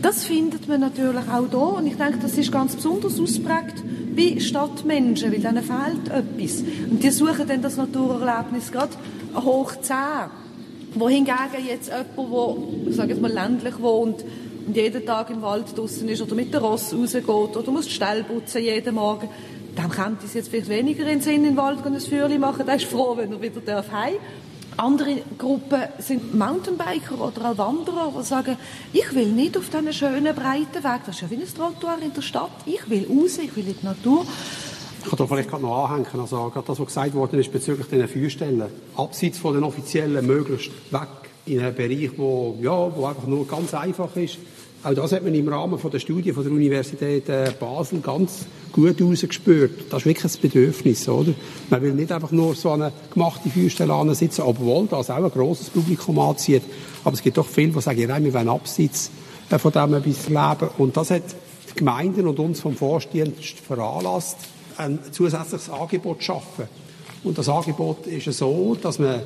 das 0.00 0.24
findet 0.24 0.66
man 0.66 0.80
natürlich 0.80 1.28
auch 1.32 1.48
da 1.48 1.78
und 1.78 1.86
ich 1.86 1.96
denke, 1.96 2.18
das 2.20 2.36
ist 2.36 2.50
ganz 2.50 2.74
besonders 2.74 3.20
ausprägt 3.20 3.84
bei 4.16 4.40
Stadtmenschen, 4.40 5.32
weil 5.32 5.38
denen 5.38 5.62
fehlt 5.62 6.08
etwas. 6.08 6.64
Und 6.90 7.02
die 7.02 7.10
suchen 7.10 7.46
dann 7.46 7.62
das 7.62 7.76
Naturerlebnis 7.76 8.72
gerade 8.72 8.94
hoch 9.36 9.72
10. 9.80 9.94
Wohingegen 10.94 11.66
jetzt 11.66 11.88
jemand, 11.88 12.16
der, 12.16 12.90
ich 12.90 12.96
sage 12.96 13.10
jetzt 13.10 13.22
mal, 13.22 13.32
ländlich 13.32 13.80
wohnt 13.80 14.24
und 14.66 14.76
jeden 14.76 15.04
Tag 15.04 15.30
im 15.30 15.42
Wald 15.42 15.76
draußen 15.76 16.08
ist 16.08 16.22
oder 16.22 16.34
mit 16.34 16.52
der 16.52 16.60
Ross 16.60 16.94
rausgeht 16.94 17.28
oder 17.28 17.70
muss 17.70 17.86
die 17.86 17.92
Stelle 17.92 18.24
putzen 18.24 18.62
jeden 18.62 18.94
Morgen, 18.94 19.28
dem 19.76 19.90
kommt 19.90 20.22
es 20.22 20.34
jetzt 20.34 20.48
vielleicht 20.48 20.68
weniger 20.68 21.02
in 21.02 21.08
den 21.08 21.20
Sinn, 21.20 21.36
in 21.36 21.44
den 21.44 21.56
Wald 21.56 21.84
ein 21.84 21.98
Feuerchen 21.98 22.40
machen. 22.40 22.66
Der 22.66 22.76
ist 22.76 22.84
froh, 22.84 23.16
wenn 23.16 23.32
er 23.32 23.40
wieder 23.40 23.60
darf 23.60 23.90
heim 23.90 24.14
andere 24.76 25.22
Gruppen 25.38 25.82
sind 25.98 26.34
Mountainbiker 26.34 27.20
oder 27.20 27.50
auch 27.50 27.58
Wanderer, 27.58 28.12
die 28.16 28.24
sagen, 28.24 28.56
ich 28.92 29.14
will 29.14 29.26
nicht 29.26 29.56
auf 29.56 29.68
diesen 29.68 29.92
schönen, 29.92 30.34
breiten 30.34 30.82
Weg, 30.82 31.00
das 31.06 31.16
ist 31.16 31.22
ja 31.22 31.30
wie 31.30 31.36
ein 31.36 31.54
Trottoir 31.54 31.98
in 32.00 32.12
der 32.12 32.22
Stadt, 32.22 32.50
ich 32.66 32.88
will 32.88 33.06
raus, 33.08 33.38
ich 33.38 33.54
will 33.56 33.68
in 33.68 33.76
die 33.80 33.84
Natur. 33.84 34.26
Ich 35.02 35.10
kann 35.10 35.18
da 35.18 35.26
vielleicht 35.26 35.50
gerade 35.50 35.62
noch 35.62 35.88
anhängen, 35.88 36.20
also 36.20 36.48
gerade 36.48 36.66
das, 36.66 36.78
was 36.78 36.86
gesagt 36.86 37.14
worden 37.14 37.40
ist 37.40 37.52
bezüglich 37.52 37.86
dieser 37.88 38.08
Feuerstellen, 38.08 38.68
abseits 38.96 39.38
von 39.38 39.54
den 39.54 39.64
offiziellen 39.64 40.26
möglichst 40.26 40.70
weg 40.90 41.08
in 41.44 41.60
einen 41.60 41.74
Bereich, 41.74 42.10
wo, 42.16 42.56
ja, 42.62 42.96
wo 42.96 43.06
einfach 43.06 43.26
nur 43.26 43.46
ganz 43.46 43.74
einfach 43.74 44.14
ist, 44.16 44.38
auch 44.84 44.94
das 44.94 45.12
hat 45.12 45.22
man 45.22 45.32
im 45.32 45.46
Rahmen 45.48 45.78
von 45.78 45.92
der 45.92 46.00
Studie 46.00 46.32
von 46.32 46.42
der 46.42 46.52
Universität 46.52 47.28
äh, 47.28 47.52
Basel 47.58 48.00
ganz 48.00 48.46
gut 48.72 48.98
herausgespürt. 48.98 49.92
Das 49.92 50.00
ist 50.02 50.06
wirklich 50.06 50.34
ein 50.34 50.40
Bedürfnis, 50.40 51.08
oder? 51.08 51.34
Man 51.70 51.82
will 51.82 51.92
nicht 51.92 52.10
einfach 52.10 52.32
nur 52.32 52.56
so 52.56 52.72
eine 52.72 52.92
gemachte 53.14 53.48
Feuerstelle 53.48 54.14
sitzen, 54.16 54.42
obwohl 54.42 54.86
das 54.86 55.08
auch 55.08 55.22
ein 55.22 55.30
grosses 55.30 55.70
Publikum 55.70 56.18
anzieht. 56.18 56.62
Aber 57.04 57.14
es 57.14 57.22
gibt 57.22 57.36
doch 57.36 57.46
viele, 57.46 57.72
die 57.72 57.80
sagen, 57.80 58.08
nein, 58.08 58.24
wir 58.24 58.34
wollen 58.34 58.48
abseits 58.48 59.12
äh, 59.50 59.58
von 59.58 59.70
dem 59.70 59.94
etwas 59.94 60.28
leben. 60.28 60.72
Und 60.78 60.96
das 60.96 61.12
hat 61.12 61.22
die 61.70 61.78
Gemeinden 61.78 62.26
und 62.26 62.40
uns 62.40 62.60
vom 62.60 62.74
Vorstehend 62.74 63.36
veranlasst, 63.38 64.38
ein 64.78 64.98
zusätzliches 65.10 65.70
Angebot 65.70 66.22
schaffen. 66.22 66.66
Und 67.24 67.38
das 67.38 67.48
Angebot 67.48 68.06
ist 68.06 68.32
so, 68.36 68.76
dass 68.80 68.98
man 68.98 69.22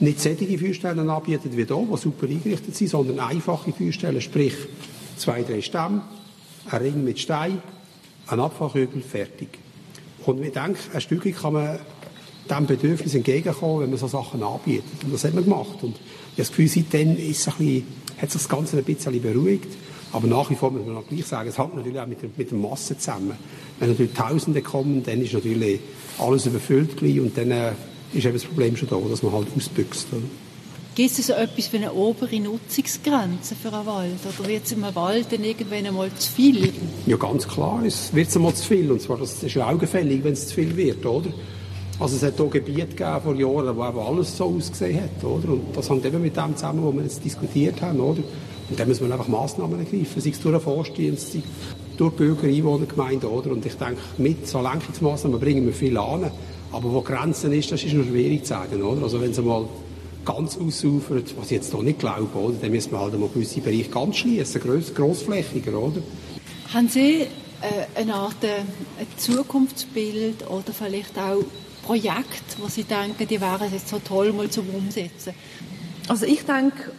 nicht 0.00 0.20
solche 0.20 0.58
Feuerstellen 0.58 1.08
anbietet 1.08 1.52
wie 1.56 1.64
hier, 1.64 1.86
die 1.90 1.96
super 1.96 2.26
eingerichtet 2.26 2.74
sind, 2.74 2.88
sondern 2.88 3.20
einfache 3.20 3.72
Feuerstellen, 3.72 4.20
sprich 4.20 4.54
zwei, 5.16 5.42
drei 5.42 5.60
Stämme, 5.60 6.02
ein 6.70 6.82
Ring 6.82 7.04
mit 7.04 7.18
Stein, 7.18 7.62
ein 8.26 8.40
Abfallkübel, 8.40 9.02
fertig. 9.02 9.48
Und 10.26 10.42
ich 10.42 10.52
denke, 10.52 10.78
ein 10.92 11.00
Stückchen 11.00 11.34
kann 11.34 11.52
man 11.52 11.78
diesem 12.48 12.66
Bedürfnis 12.66 13.14
entgegenkommen, 13.14 13.82
wenn 13.82 13.90
man 13.90 13.98
so 13.98 14.08
Sachen 14.08 14.42
anbietet. 14.42 15.04
Und 15.04 15.12
das 15.12 15.24
hat 15.24 15.34
man 15.34 15.44
gemacht. 15.44 15.82
Und 15.82 15.96
ich 15.96 15.96
habe 15.96 16.36
das 16.36 16.48
Gefühl, 16.48 16.68
seitdem 16.68 17.16
ist 17.16 17.40
es 17.40 17.48
ein 17.48 17.54
bisschen, 17.58 17.86
hat 18.18 18.30
sich 18.30 18.42
das 18.42 18.48
Ganze 18.48 18.78
ein 18.78 18.84
bisschen 18.84 19.20
beruhigt. 19.20 19.72
Aber 20.14 20.28
nach 20.28 20.48
wie 20.48 20.54
vor 20.54 20.70
muss 20.70 20.86
man 20.86 21.02
gleich 21.08 21.26
sagen, 21.26 21.48
es 21.48 21.58
hängt 21.58 21.74
natürlich 21.74 21.98
auch 21.98 22.06
mit 22.06 22.22
der, 22.22 22.30
mit 22.36 22.48
der 22.48 22.56
Masse 22.56 22.96
zusammen. 22.96 23.32
Wenn 23.80 23.88
natürlich 23.88 24.12
Tausende 24.12 24.62
kommen, 24.62 25.02
dann 25.02 25.20
ist 25.20 25.32
natürlich 25.32 25.80
alles 26.18 26.46
überfüllt 26.46 27.02
und 27.02 27.36
dann 27.36 27.50
äh, 27.50 27.72
ist 28.12 28.24
eben 28.24 28.34
das 28.34 28.44
Problem 28.44 28.76
schon 28.76 28.88
da, 28.88 28.96
dass 29.10 29.24
man 29.24 29.32
halt 29.32 29.48
ausbüchst. 29.56 30.06
Oder? 30.12 30.22
Gibt 30.94 31.18
es 31.18 31.26
so 31.26 31.32
etwas 31.32 31.72
wie 31.72 31.78
eine 31.78 31.92
obere 31.92 32.38
Nutzungsgrenze 32.38 33.56
für 33.60 33.72
einen 33.72 33.86
Wald? 33.86 34.20
Oder 34.38 34.48
wird 34.48 34.64
es 34.64 34.70
im 34.70 34.84
Wald 34.94 35.32
dann 35.32 35.42
irgendwann 35.42 35.84
einmal 35.84 36.14
zu 36.14 36.30
viel? 36.30 36.72
Ja, 37.06 37.16
ganz 37.16 37.48
klar, 37.48 37.82
es 37.84 38.14
wird 38.14 38.34
einmal 38.36 38.54
zu 38.54 38.68
viel. 38.68 38.92
Und 38.92 39.02
zwar, 39.02 39.18
das 39.18 39.42
ist 39.42 39.52
ja 39.52 39.68
augenfällig, 39.68 40.22
wenn 40.22 40.34
es 40.34 40.46
zu 40.46 40.54
viel 40.54 40.76
wird, 40.76 41.04
oder? 41.04 41.30
Also 41.98 42.14
es 42.14 42.22
hat 42.22 42.36
hier 42.36 42.46
Gebiete 42.46 42.86
gegeben 42.86 43.20
vor 43.20 43.34
Jahren, 43.34 43.76
wo 43.76 43.82
alles 43.82 44.36
so 44.36 44.44
ausgesehen 44.44 45.02
hat, 45.02 45.24
oder? 45.24 45.54
Und 45.54 45.76
das 45.76 45.90
hängt 45.90 46.04
eben 46.06 46.22
mit 46.22 46.36
dem 46.36 46.54
zusammen, 46.54 46.86
was 46.86 46.94
wir 46.94 47.02
jetzt 47.02 47.24
diskutiert 47.24 47.82
haben, 47.82 47.98
oder? 47.98 48.22
Und 48.70 48.78
dann 48.78 48.88
muss 48.88 49.00
man 49.00 49.12
einfach 49.12 49.28
Massnahmen 49.28 49.78
ergreifen, 49.78 50.20
sei 50.20 50.30
es 50.30 50.40
durch 50.40 50.54
den 50.54 50.60
Vorstehens, 50.60 51.32
sei 51.32 51.42
durch 51.96 52.14
Bürger, 52.14 52.48
Einwohner, 52.48 52.86
Gemeinden, 52.86 53.26
oder? 53.26 53.50
Und 53.50 53.64
ich 53.64 53.74
denke, 53.74 53.98
mit 54.18 54.48
so 54.48 54.60
Lenkungsmaßnahmen 54.60 55.38
bringen 55.38 55.66
wir 55.66 55.72
viel 55.72 55.96
an. 55.96 56.30
Aber 56.72 56.92
wo 56.92 57.02
Grenzen 57.02 57.52
ist, 57.52 57.70
das 57.70 57.84
ist 57.84 57.92
noch 57.92 58.04
schwierig 58.04 58.42
zu 58.42 58.48
sagen, 58.48 58.82
oder? 58.82 59.02
Also 59.02 59.20
wenn 59.20 59.30
es 59.30 59.38
einmal 59.38 59.66
ganz 60.24 60.56
ausufert, 60.56 61.34
was 61.36 61.46
ich 61.46 61.52
jetzt 61.52 61.72
hier 61.72 61.82
nicht 61.82 61.98
glaube, 61.98 62.36
oder? 62.36 62.56
dann 62.60 62.70
müssen 62.70 62.90
wir 62.92 62.98
halt 62.98 63.14
einmal 63.14 63.28
gewisse 63.28 63.60
Bereiche 63.60 63.90
ganz 63.90 64.16
schließen, 64.16 64.60
gross, 64.60 64.94
grossflächiger, 64.94 65.78
oder? 65.78 66.02
Haben 66.72 66.88
Sie 66.88 67.20
äh, 67.20 68.00
eine 68.00 68.14
Art 68.14 68.42
äh, 68.42 68.60
ein 68.98 69.06
Zukunftsbild 69.16 70.48
oder 70.50 70.72
vielleicht 70.72 71.16
auch 71.18 71.44
Projekte, 71.84 72.56
wo 72.58 72.68
Sie 72.68 72.84
denken, 72.84 73.28
die 73.28 73.40
wären 73.40 73.72
jetzt 73.72 73.88
so 73.88 73.98
toll 73.98 74.32
mal 74.32 74.48
zum 74.50 74.68
Umsetzen? 74.70 75.34
Also 76.08 76.26
ich 76.26 76.44
denke, 76.44 76.92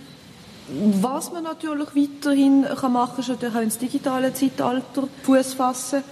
was 0.67 1.31
man 1.31 1.43
natürlich 1.43 1.89
weiterhin 1.95 2.65
kann 2.79 2.93
machen 2.93 3.11
kann, 3.11 3.19
ist 3.19 3.29
natürlich 3.29 3.55
auch 3.55 3.61
ins 3.61 3.77
digitale 3.77 4.33
Zeitalter 4.33 5.07
Fuß 5.23 5.53
fassen. 5.53 6.03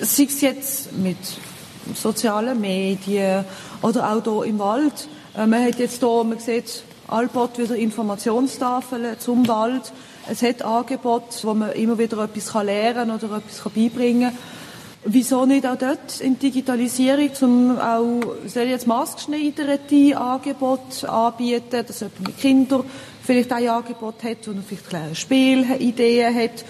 Sei 0.00 0.24
es 0.24 0.40
jetzt 0.40 0.92
mit 0.92 1.16
sozialen 1.94 2.60
Medien 2.60 3.44
oder 3.82 4.12
auch 4.12 4.22
hier 4.22 4.50
im 4.50 4.58
Wald. 4.58 5.08
Äh, 5.36 5.46
man 5.46 5.64
hat 5.64 5.78
jetzt 5.78 6.00
hier, 6.00 6.24
man 6.24 6.38
sieht 6.38 6.84
allbald 7.08 7.58
wieder 7.58 7.76
Informationstafeln 7.76 9.18
zum 9.18 9.46
Wald. 9.48 9.92
Es 10.30 10.42
hat 10.42 10.62
Angebote, 10.62 11.36
wo 11.42 11.52
man 11.52 11.72
immer 11.72 11.98
wieder 11.98 12.18
etwas 12.22 12.54
lernen 12.54 12.94
kann 12.94 13.10
oder 13.10 13.36
etwas 13.38 13.72
beibringen 13.72 14.30
kann. 14.30 14.38
Wieso 15.04 15.46
nicht 15.46 15.66
auch 15.66 15.76
dort 15.76 16.20
in 16.20 16.38
Digitalisierung, 16.38 17.30
um 17.40 17.78
auch, 17.78 18.20
soll 18.46 18.62
jetzt 18.62 18.86
maßgeschneiderte 18.86 20.16
Angebote 20.16 21.08
anbieten, 21.08 21.84
dass 21.84 22.00
jemand 22.00 22.20
mit 22.20 22.38
Kindern 22.38 22.84
vielleicht 23.24 23.52
ein 23.52 23.68
Angebot 23.68 24.22
hat, 24.22 24.46
wo 24.46 24.52
er 24.52 24.62
vielleicht 24.62 24.88
kleine 24.88 25.14
Spielideen 25.14 26.34
hat, 26.34 26.64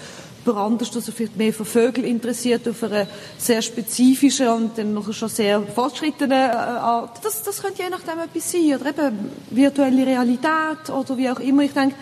jemand 0.45 0.65
anders, 0.65 0.91
dass 0.91 1.07
er 1.07 1.13
vielleicht 1.13 1.37
mehr 1.37 1.53
für 1.53 1.65
Vögel 1.65 2.05
interessiert, 2.05 2.67
auf 2.67 2.83
eine 2.83 3.07
sehr 3.37 3.61
spezifische 3.61 4.53
und 4.53 4.77
dann 4.77 4.93
noch 4.93 5.11
schon 5.13 5.29
sehr 5.29 5.61
fortschrittene 5.61 6.35
äh, 6.35 6.55
Art. 6.55 7.23
Das, 7.23 7.43
das 7.43 7.61
könnte 7.61 7.83
je 7.83 7.89
nachdem 7.89 8.19
etwas 8.19 8.51
sein, 8.51 8.75
oder 8.75 8.89
eben 8.89 9.31
virtuelle 9.49 10.05
Realität 10.05 10.89
oder 10.89 11.17
wie 11.17 11.29
auch 11.29 11.39
immer. 11.39 11.63
Ich 11.63 11.73
denke, 11.73 11.95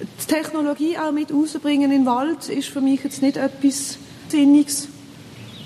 die 0.00 0.26
Technologie 0.26 0.98
auch 0.98 1.12
mit 1.12 1.32
rausbringen 1.32 1.92
in 1.92 2.04
den 2.04 2.06
Wald 2.06 2.48
ist 2.48 2.68
für 2.68 2.80
mich 2.80 3.04
jetzt 3.04 3.22
nicht 3.22 3.36
etwas 3.36 3.98
Sinniges. 4.28 4.88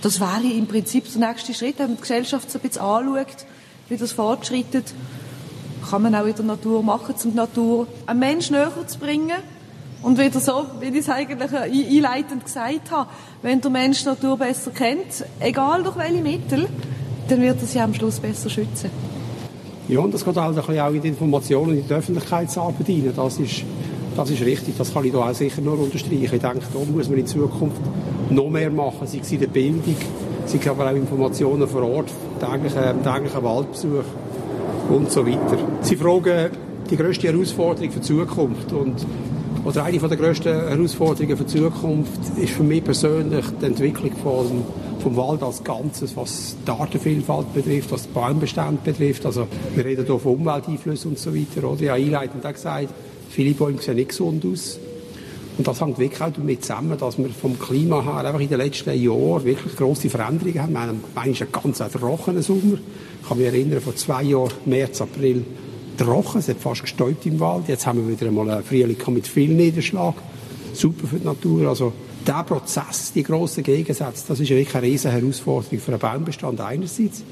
Das 0.03 0.21
wäre 0.21 0.53
im 0.53 0.67
Prinzip 0.67 1.11
der 1.13 1.29
nächste 1.29 1.55
Schritt, 1.55 1.79
wenn 1.79 1.89
man 1.89 1.97
die 1.97 2.03
Gesellschaft 2.03 2.51
so 2.51 2.59
ein 2.59 2.63
bisschen 2.63 2.83
anschaut, 2.83 3.47
wie 3.89 3.97
das 3.97 4.13
fortschreitet, 4.13 4.93
kann 5.91 6.03
man 6.03 6.15
auch 6.15 6.27
in 6.27 6.35
der 6.35 6.45
Natur 6.45 6.83
machen, 6.83 7.15
um 7.25 7.31
die 7.31 7.37
Natur 7.37 7.87
einem 8.07 8.21
Menschen 8.21 8.57
näher 8.57 8.71
zu 8.87 8.99
bringen. 8.99 9.37
Und 10.03 10.19
wieder 10.19 10.39
so, 10.41 10.67
wie 10.81 10.87
ich 10.87 10.97
es 10.97 11.09
eigentlich 11.09 11.53
einleitend 11.53 12.45
gesagt 12.45 12.91
habe, 12.91 13.09
wenn 13.43 13.61
der 13.61 13.71
Mensch 13.71 14.03
die 14.03 14.09
Natur 14.09 14.37
besser 14.37 14.71
kennt, 14.71 15.25
egal 15.41 15.83
durch 15.83 15.97
welche 15.97 16.23
Mittel, 16.23 16.69
dann 17.29 17.41
wird 17.41 17.61
er 17.61 17.67
sie 17.67 17.81
am 17.81 17.93
Schluss 17.95 18.21
besser 18.21 18.49
schützen. 18.49 18.91
Ja, 19.89 20.01
und 20.01 20.13
das 20.13 20.25
geht 20.25 20.37
halt 20.37 20.59
auch 20.59 20.69
in 20.69 21.03
die 21.03 21.09
Informationen 21.09 21.79
in 21.79 21.87
die 21.87 21.95
Öffentlichkeitsarbeit 21.95 22.89
rein. 22.89 23.13
Das 23.15 23.39
ist, 23.39 23.63
das 24.17 24.31
ist 24.31 24.43
richtig, 24.43 24.77
das 24.77 24.93
kann 24.93 25.05
ich 25.05 25.13
da 25.13 25.19
auch 25.19 25.35
sicher 25.35 25.61
nur 25.61 25.79
unterstreichen. 25.79 26.25
Ich 26.25 26.31
denke, 26.31 26.63
da 26.73 26.93
muss 26.93 27.09
man 27.09 27.19
in 27.19 27.27
Zukunft 27.27 27.81
noch 28.31 28.51
mehr 28.51 28.71
machen, 28.71 29.07
sei 29.07 29.19
es 29.23 29.33
in 29.33 29.41
der 29.41 29.47
Bildung, 29.47 29.97
sei 30.47 30.59
es 30.59 30.69
aber 30.69 30.91
auch 30.91 30.95
Informationen 30.95 31.67
vor 31.69 31.83
Ort, 31.83 32.11
täglichen, 32.41 33.03
täglichen 33.03 33.43
Waldbesuch 33.43 34.05
und 34.91 35.11
so 35.11 35.27
weiter. 35.27 35.59
Sie 35.83 35.97
fragen 35.97 36.51
die 36.91 36.97
grösste 36.97 37.29
Herausforderung 37.29 37.91
für 37.91 38.01
die 38.01 38.07
Zukunft 38.07 38.73
und 38.73 39.07
oder 39.65 39.83
eine 39.83 39.99
der 39.99 40.17
grössten 40.17 40.53
Herausforderungen 40.53 41.37
für 41.37 41.43
die 41.43 41.59
Zukunft 41.59 42.21
ist 42.41 42.53
für 42.53 42.63
mich 42.63 42.85
persönlich 42.85 43.45
die 43.61 43.67
Entwicklung 43.67 44.13
vom, 44.23 44.65
vom 45.01 45.17
Wald 45.17 45.43
als 45.43 45.65
Ganzes, 45.65 46.17
was 46.17 46.55
die 46.65 46.71
Artenvielfalt 46.71 47.53
betrifft, 47.53 47.91
was 47.91 48.05
den 48.05 48.13
Baumbestand 48.13 48.85
betrifft. 48.85 49.27
Also 49.27 49.49
wir 49.75 49.85
reden 49.85 50.07
hier 50.07 50.19
von 50.21 50.35
Umwelteinflüssen 50.35 51.11
und 51.11 51.19
so 51.19 51.35
weiter. 51.35 51.69
Oder? 51.69 51.83
Ich 51.83 51.89
habe 51.89 52.01
einleitend 52.01 52.47
auch 52.47 52.53
gesagt, 52.53 52.91
viele 53.29 53.55
Bäume 53.55 53.83
sehen 53.83 53.97
nicht 53.97 54.11
gesund 54.11 54.45
aus. 54.47 54.79
Und 55.59 55.67
das 55.67 55.81
hängt 55.81 55.99
wirklich 55.99 56.21
auch 56.21 56.33
damit 56.33 56.63
zusammen, 56.63 56.99
dass 56.99 57.17
wir 57.17 57.29
vom 57.31 57.59
Klima 57.59 58.03
her 58.03 58.29
einfach 58.29 58.41
in 58.41 58.49
den 58.49 58.59
letzten 58.59 59.01
Jahren 59.01 59.45
wirklich 59.45 59.75
grosse 59.75 60.11
Veränderungen 60.11 60.63
haben. 60.63 60.73
Wir 60.73 60.81
haben 60.81 61.05
manchmal 61.15 61.49
einen 61.49 61.75
ganz 61.75 61.93
trockenen 61.93 62.43
Sommer. 62.43 62.79
Ich 63.23 63.29
kann 63.29 63.39
mich 63.39 63.47
erinnern, 63.47 63.81
vor 63.81 63.97
zwei 63.97 64.23
Jahren, 64.25 64.53
März, 64.67 65.01
April, 65.01 65.45
trocken, 65.97 66.39
es 66.39 66.49
hat 66.49 66.59
fast 66.59 66.83
gestäubt 66.83 67.25
im 67.25 67.41
Wald. 67.41 67.69
Jetzt 67.69 67.87
haben 67.87 68.07
wir 68.07 68.13
wieder 68.13 68.29
einmal 68.29 68.51
einen 68.51 68.65
Frühling 68.65 68.99
mit 69.09 69.27
viel 69.27 69.49
Niederschlag. 69.49 70.15
Super 70.75 71.07
für 71.07 71.17
die 71.17 71.25
Natur. 71.25 71.69
Also, 71.69 71.93
der 72.27 72.43
Prozess, 72.43 73.13
die 73.15 73.23
grossen 73.23 73.63
Gegensätze, 73.63 74.25
das 74.29 74.41
ist 74.41 74.51
wirklich 74.51 74.75
eine 74.75 74.87
riesige 74.87 75.15
Herausforderung 75.15 75.79
für 75.79 75.93
den 75.93 76.01
Baumbestand 76.01 76.61
einerseits. 76.61 77.23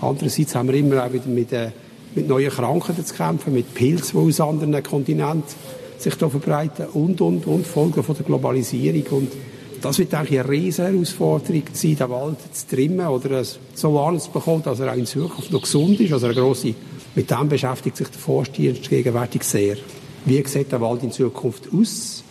Andererseits 0.00 0.54
haben 0.54 0.68
wir 0.68 0.76
immer 0.76 1.04
auch 1.04 1.12
wieder 1.12 1.26
mit, 1.26 1.52
äh, 1.52 1.72
mit 2.14 2.28
neuen 2.28 2.50
Krankheiten 2.50 3.04
zu 3.04 3.14
kämpfen, 3.14 3.52
mit 3.52 3.74
Pilzen, 3.74 4.18
die 4.18 4.28
aus 4.28 4.40
anderen 4.40 4.82
Kontinenten 4.82 5.54
sich 5.98 6.14
da 6.14 6.28
verbreiten 6.28 6.86
und, 6.86 7.20
und, 7.20 7.46
und, 7.46 7.66
Folgen 7.66 8.02
von 8.02 8.16
der 8.16 8.24
Globalisierung. 8.24 9.04
Und 9.18 9.32
das 9.80 9.98
wird 9.98 10.14
eigentlich 10.14 10.40
eine 10.40 10.48
riesige 10.48 10.88
Herausforderung 10.88 11.62
sein, 11.72 11.96
den 11.96 12.10
Wald 12.10 12.38
zu 12.52 12.66
trimmen 12.68 13.06
oder 13.06 13.42
so 13.74 14.00
anzubekommen, 14.00 14.62
dass 14.62 14.80
er 14.80 14.92
auch 14.92 14.96
in 14.96 15.06
Zukunft 15.06 15.52
noch 15.52 15.62
gesund 15.62 16.00
ist, 16.00 16.12
also 16.12 16.26
eine 16.26 16.34
grosse 16.34 16.74
mit 17.14 17.30
dem 17.30 17.48
beschäftigt 17.48 17.96
sich 17.96 18.08
der 18.08 18.20
Forstdienst 18.20 18.88
gegenwärtig 18.88 19.42
sehr. 19.42 19.76
Wie 20.24 20.46
sieht 20.46 20.70
der 20.70 20.80
Wald 20.80 21.02
in 21.02 21.10
Zukunft 21.10 21.64
aus? 21.72 22.22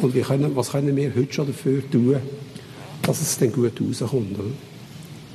Und 0.00 0.20
können, 0.20 0.56
was 0.56 0.72
können 0.72 0.96
wir 0.96 1.14
heute 1.14 1.32
schon 1.32 1.46
dafür 1.46 1.88
tun, 1.88 2.16
dass 3.02 3.20
es 3.20 3.38
dann 3.38 3.52
gut 3.52 3.80
rauskommt? 3.80 4.36
Oder? 4.36 4.50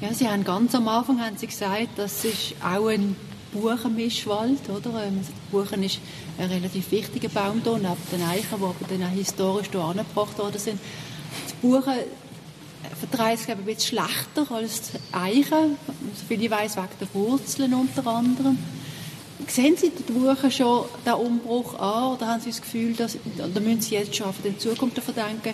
Ja, 0.01 0.13
Sie 0.13 0.27
haben 0.27 0.43
ganz 0.43 0.75
am 0.75 0.87
Anfang 0.87 1.21
haben 1.21 1.37
Sie 1.37 1.47
gesagt, 1.47 1.89
das 1.95 2.25
ist 2.25 2.55
auch 2.61 2.87
ein 2.87 3.15
Buchenmischwald, 3.53 4.69
oder? 4.69 5.03
Ähm, 5.03 5.21
Buchen 5.51 5.83
ist 5.83 5.99
ein 6.37 6.49
relativ 6.49 6.91
wichtiger 6.91 7.29
Baum 7.29 7.61
hier, 7.63 7.73
neben 7.73 7.95
den 8.11 8.23
Eichen, 8.23 8.47
die 8.49 8.53
aber 8.53 8.75
dann 8.87 9.03
auch 9.03 9.15
historisch 9.15 9.67
hier 9.71 9.81
angebracht 9.81 10.37
worden 10.37 10.59
sind. 10.59 10.79
Die 11.49 11.67
Buchen 11.67 11.93
vertreibt 12.99 13.39
sich 13.39 13.49
ein 13.49 13.63
bisschen 13.63 13.99
schlechter 13.99 14.51
als 14.51 14.91
die 14.91 15.13
Eichen, 15.13 15.77
soviel 16.15 16.43
ich 16.43 16.51
weiß, 16.51 16.77
wegen 16.77 16.87
der 16.99 17.07
Wurzeln 17.13 17.73
unter 17.73 18.07
anderem. 18.07 18.57
Sehen 19.47 19.77
Sie 19.77 19.91
die 19.91 20.15
Woche 20.15 20.49
schon 20.49 20.85
den 21.05 21.13
Umbruch 21.13 21.79
an 21.79 22.15
oder 22.15 22.27
haben 22.27 22.41
Sie 22.41 22.49
das 22.49 22.61
Gefühl, 22.61 22.93
dass, 22.93 23.17
oder 23.37 23.59
müssen 23.61 23.81
Sie 23.81 23.95
jetzt 23.95 24.15
schon 24.15 24.27
auf 24.27 24.35
die 24.43 24.57
Zukunft 24.57 24.97
verdenken, 24.99 25.53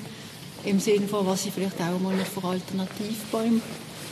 im 0.64 0.80
Sinne 0.80 1.08
von, 1.08 1.26
was 1.28 1.44
Sie 1.44 1.52
vielleicht 1.52 1.80
auch 1.82 2.00
mal 2.00 2.16
für 2.18 2.48
Alternativbäume 2.48 3.62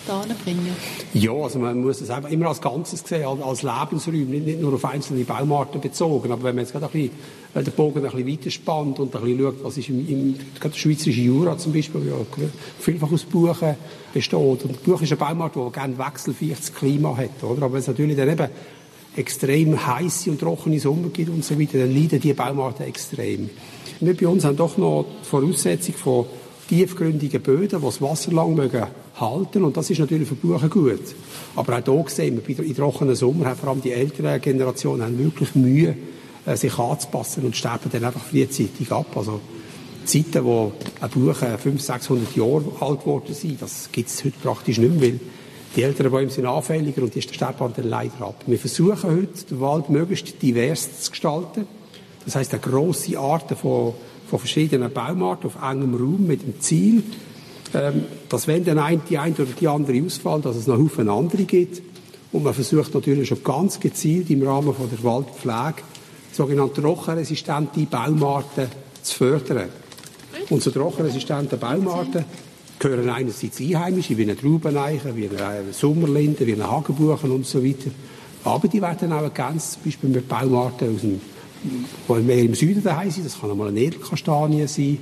bringen? 0.05 0.75
Ja, 1.13 1.31
also 1.31 1.59
man 1.59 1.81
muss 1.81 2.01
es 2.01 2.09
einfach 2.09 2.29
immer 2.29 2.47
als 2.47 2.61
Ganzes 2.61 3.03
sehen, 3.05 3.25
als 3.25 3.63
Lebensräume, 3.63 4.25
nicht, 4.25 4.61
nur 4.61 4.73
auf 4.73 4.85
einzelne 4.85 5.23
Baumarten 5.23 5.81
bezogen. 5.81 6.31
Aber 6.31 6.43
wenn 6.43 6.55
man 6.55 6.65
jetzt 6.65 6.71
gerade 6.71 6.85
ein 6.85 6.91
bisschen, 6.91 7.11
der 7.53 7.71
Bogen 7.71 8.05
ein 8.05 8.11
bisschen 8.11 8.27
weiterspannt 8.27 8.99
und 8.99 9.15
ein 9.15 9.21
bisschen 9.21 9.39
schaut, 9.39 9.63
was 9.63 9.77
ist 9.77 9.89
im, 9.89 10.09
im 10.09 10.35
gerade 10.59 10.73
der 10.73 10.79
schweizerische 10.79 11.21
Jura 11.21 11.57
zum 11.57 11.73
Beispiel, 11.73 12.01
ja 12.07 12.45
vielfach 12.79 13.11
aus 13.11 13.23
Buchen 13.23 13.75
besteht. 14.13 14.33
Und 14.35 14.83
Buch 14.83 15.01
ist 15.01 15.11
ein 15.11 15.17
Baumart, 15.17 15.55
der 15.55 15.69
gerne 15.69 15.97
wechselfähiges 15.97 16.73
Klima 16.73 17.15
hat, 17.15 17.43
oder? 17.43 17.63
Aber 17.63 17.77
es 17.77 17.87
natürlich 17.87 18.17
dann 18.17 18.29
eben 18.29 18.49
extrem 19.15 19.85
heiße 19.85 20.31
und 20.31 20.39
trockene 20.39 20.79
Sommer 20.79 21.09
gibt 21.09 21.29
und 21.29 21.43
so 21.43 21.59
weiter, 21.59 21.79
dann 21.79 21.93
leiden 21.93 22.19
die 22.19 22.33
Baumarten 22.33 22.85
extrem. 22.85 23.49
Wir 23.99 24.17
bei 24.17 24.27
uns 24.27 24.45
haben 24.45 24.57
doch 24.57 24.77
noch 24.77 25.05
die 25.21 25.27
Voraussetzung 25.27 25.95
von 25.95 26.25
tiefgründigen 26.71 27.41
Böden, 27.41 27.79
die 27.79 27.85
das 27.85 28.01
Wasser 28.01 28.31
lang 28.31 28.55
mögen 28.55 28.85
halten 29.19 29.65
und 29.65 29.75
das 29.75 29.89
ist 29.89 29.99
natürlich 29.99 30.25
für 30.25 30.35
Buchen 30.35 30.69
gut. 30.69 31.01
Aber 31.53 31.77
auch 31.77 31.83
hier 31.83 32.05
sehen 32.07 32.41
wir, 32.45 32.59
in 32.59 32.73
trockenen 32.73 33.13
Sommer 33.13 33.47
haben 33.47 33.59
vor 33.59 33.69
allem 33.71 33.81
die 33.81 33.91
älteren 33.91 34.39
Generationen 34.39 35.03
haben 35.03 35.19
wirklich 35.19 35.53
Mühe, 35.53 35.97
äh, 36.45 36.55
sich 36.55 36.79
anzupassen 36.79 37.43
und 37.43 37.57
sterben 37.57 37.89
dann 37.91 38.05
einfach 38.05 38.23
frühzeitig 38.23 38.89
ab. 38.89 39.07
Also 39.17 39.41
Zeiten, 40.05 40.45
wo 40.45 40.71
ein 41.01 41.09
Buch 41.09 41.35
500, 41.35 41.81
600 41.81 42.35
Jahre 42.37 42.63
alt 42.79 43.01
geworden 43.01 43.33
sind, 43.33 43.61
das 43.61 43.89
gibt 43.91 44.07
es 44.07 44.23
heute 44.23 44.37
praktisch 44.41 44.77
nicht 44.77 44.93
mehr, 44.93 45.11
weil 45.11 45.19
die 45.75 45.83
älteren 45.83 46.09
Bäume 46.09 46.29
sind 46.29 46.45
anfälliger 46.45 47.01
und 47.01 47.13
die 47.13 47.21
sterben 47.21 47.73
dann 47.75 47.89
leider 47.89 48.21
ab. 48.21 48.43
Wir 48.47 48.57
versuchen 48.57 49.09
heute, 49.09 49.45
den 49.49 49.59
Wald 49.59 49.89
möglichst 49.89 50.41
divers 50.41 51.01
zu 51.01 51.11
gestalten. 51.11 51.67
Das 52.23 52.35
heißt, 52.35 52.53
eine 52.53 52.61
grosse 52.61 53.19
Arten 53.19 53.57
von, 53.57 53.93
von 54.31 54.39
verschiedenen 54.39 54.93
Baumarten 54.93 55.47
auf 55.47 55.61
engem 55.61 55.93
Raum 55.93 56.25
mit 56.25 56.41
dem 56.41 56.61
Ziel, 56.61 57.03
ähm, 57.73 58.05
dass 58.29 58.47
wenn 58.47 58.63
dann 58.63 58.79
ein, 58.79 59.01
die 59.09 59.17
eine 59.17 59.35
oder 59.35 59.51
die 59.59 59.67
andere 59.67 60.01
ausfällt, 60.05 60.45
dass 60.45 60.55
es 60.55 60.67
noch 60.67 60.77
Haufen 60.77 61.09
andere 61.09 61.43
gibt. 61.43 61.81
Und 62.31 62.43
man 62.43 62.53
versucht 62.53 62.93
natürlich 62.93 63.27
schon 63.27 63.43
ganz 63.43 63.77
gezielt 63.77 64.29
im 64.29 64.47
Rahmen 64.47 64.73
von 64.73 64.89
der 64.89 65.03
Waldpflege 65.03 65.83
sogenannte 66.31 66.81
trockenresistente 66.81 67.81
Baumarten 67.81 68.67
zu 69.01 69.15
fördern. 69.15 69.67
Und 70.49 70.63
zu 70.63 70.71
trockenresistenten 70.71 71.59
Baumarten 71.59 72.23
gehören 72.79 73.09
einerseits 73.09 73.59
Einheimische, 73.59 74.17
wie 74.17 74.23
eine 74.23 74.37
Traubeneiche, 74.37 75.13
wie 75.13 75.27
eine 75.27 75.73
Sommerlinde, 75.73 76.47
wie 76.47 76.53
eine 76.53 76.71
Hagebuchen 76.71 77.31
und 77.31 77.45
so 77.45 77.61
weiter. 77.61 77.91
Aber 78.45 78.69
die 78.69 78.81
werden 78.81 79.11
auch 79.11 79.23
ergänzt, 79.23 79.73
zum 79.73 79.83
Beispiel 79.83 80.09
mit 80.09 80.29
Baumarten 80.29 80.95
aus 80.95 81.01
dem, 81.01 81.19
die 81.63 82.13
mehr 82.21 82.39
im 82.39 82.55
Süden 82.55 82.83
daheim 82.83 83.11
sind. 83.11 83.25
Das 83.25 83.39
kann 83.39 83.51
einmal 83.51 83.69
eine 83.69 83.79
Edelkastanie 83.79 84.67
sein. 84.67 84.97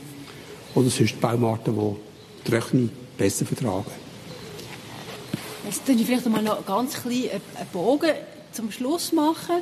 Oder 0.75 0.89
sonst 0.89 1.19
Baumarten, 1.19 1.75
die 1.75 2.49
Tröchne 2.49 2.89
besser 3.17 3.45
vertragen. 3.45 3.91
Jetzt 5.65 5.87
würde 5.87 6.01
ich 6.01 6.07
vielleicht 6.07 6.29
mal 6.29 6.41
noch 6.41 6.65
ganz 6.65 6.93
klein 7.01 7.29
einen 7.31 7.67
Bogen 7.71 8.11
zum 8.51 8.71
Schluss 8.71 9.11
machen. 9.11 9.57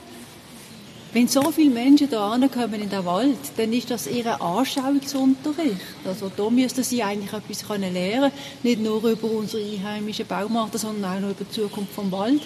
Wenn 1.14 1.28
so 1.28 1.52
viele 1.52 1.72
Menschen 1.72 2.10
hier 2.10 2.50
kommen 2.54 2.82
in 2.82 2.90
den 2.90 3.06
Wald, 3.06 3.38
dann 3.56 3.72
ist 3.72 3.90
das 3.90 4.08
ihr 4.08 4.42
Anschauungsunterricht. 4.42 5.82
Also 6.06 6.30
da 6.36 6.50
müssten 6.50 6.84
sie 6.84 7.02
eigentlich 7.02 7.32
etwas 7.32 7.68
lernen 7.70 7.94
können 7.94 8.32
nicht 8.64 8.82
nur 8.82 9.04
über 9.04 9.32
unsere 9.32 9.64
einheimischen 9.64 10.28
Baumarten, 10.28 10.78
sondern 10.78 11.16
auch 11.16 11.20
noch 11.22 11.30
über 11.30 11.46
die 11.46 11.52
Zukunft 11.52 11.94
vom 11.94 12.12
Wald. 12.12 12.42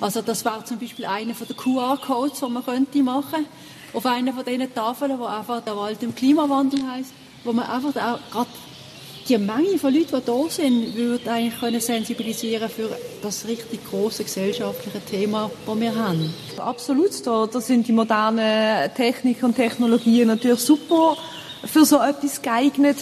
Also 0.00 0.22
das 0.22 0.44
wäre 0.46 0.64
zum 0.64 0.78
Beispiel 0.78 1.04
einer 1.04 1.34
der 1.34 1.56
QR-Codes, 1.56 2.40
die 2.40 2.50
man 2.50 2.64
könnte 2.64 3.02
machen 3.02 3.44
auf 3.92 4.06
einer 4.06 4.32
von 4.32 4.44
diesen 4.44 4.72
Tafeln, 4.74 5.18
wo 5.18 5.24
einfach 5.24 5.62
der 5.62 5.76
Wald 5.76 6.02
im 6.02 6.14
Klimawandel 6.14 6.80
heißt, 6.90 7.12
wo 7.44 7.52
man 7.52 7.66
einfach 7.66 7.90
auch 7.96 8.18
gerade 8.30 8.50
die 9.28 9.38
Menge 9.38 9.78
von 9.78 9.94
Leuten, 9.94 10.16
die 10.16 10.26
da 10.26 10.48
sind, 10.48 10.96
würde 10.96 11.30
eigentlich 11.30 11.60
können 11.60 11.80
sensibilisieren 11.80 12.68
für 12.68 12.90
das 13.22 13.46
richtig 13.46 13.80
große 13.88 14.24
gesellschaftliche 14.24 15.00
Thema, 15.04 15.50
das 15.66 15.80
wir 15.80 15.94
haben. 15.94 16.34
Absolut, 16.56 17.24
da, 17.24 17.46
da 17.46 17.60
sind 17.60 17.86
die 17.86 17.92
modernen 17.92 18.92
Techniken 18.94 19.46
und 19.46 19.54
Technologien 19.54 20.26
natürlich 20.26 20.60
super 20.60 21.16
für 21.64 21.84
so 21.84 22.00
etwas 22.00 22.42
geeignet. 22.42 22.96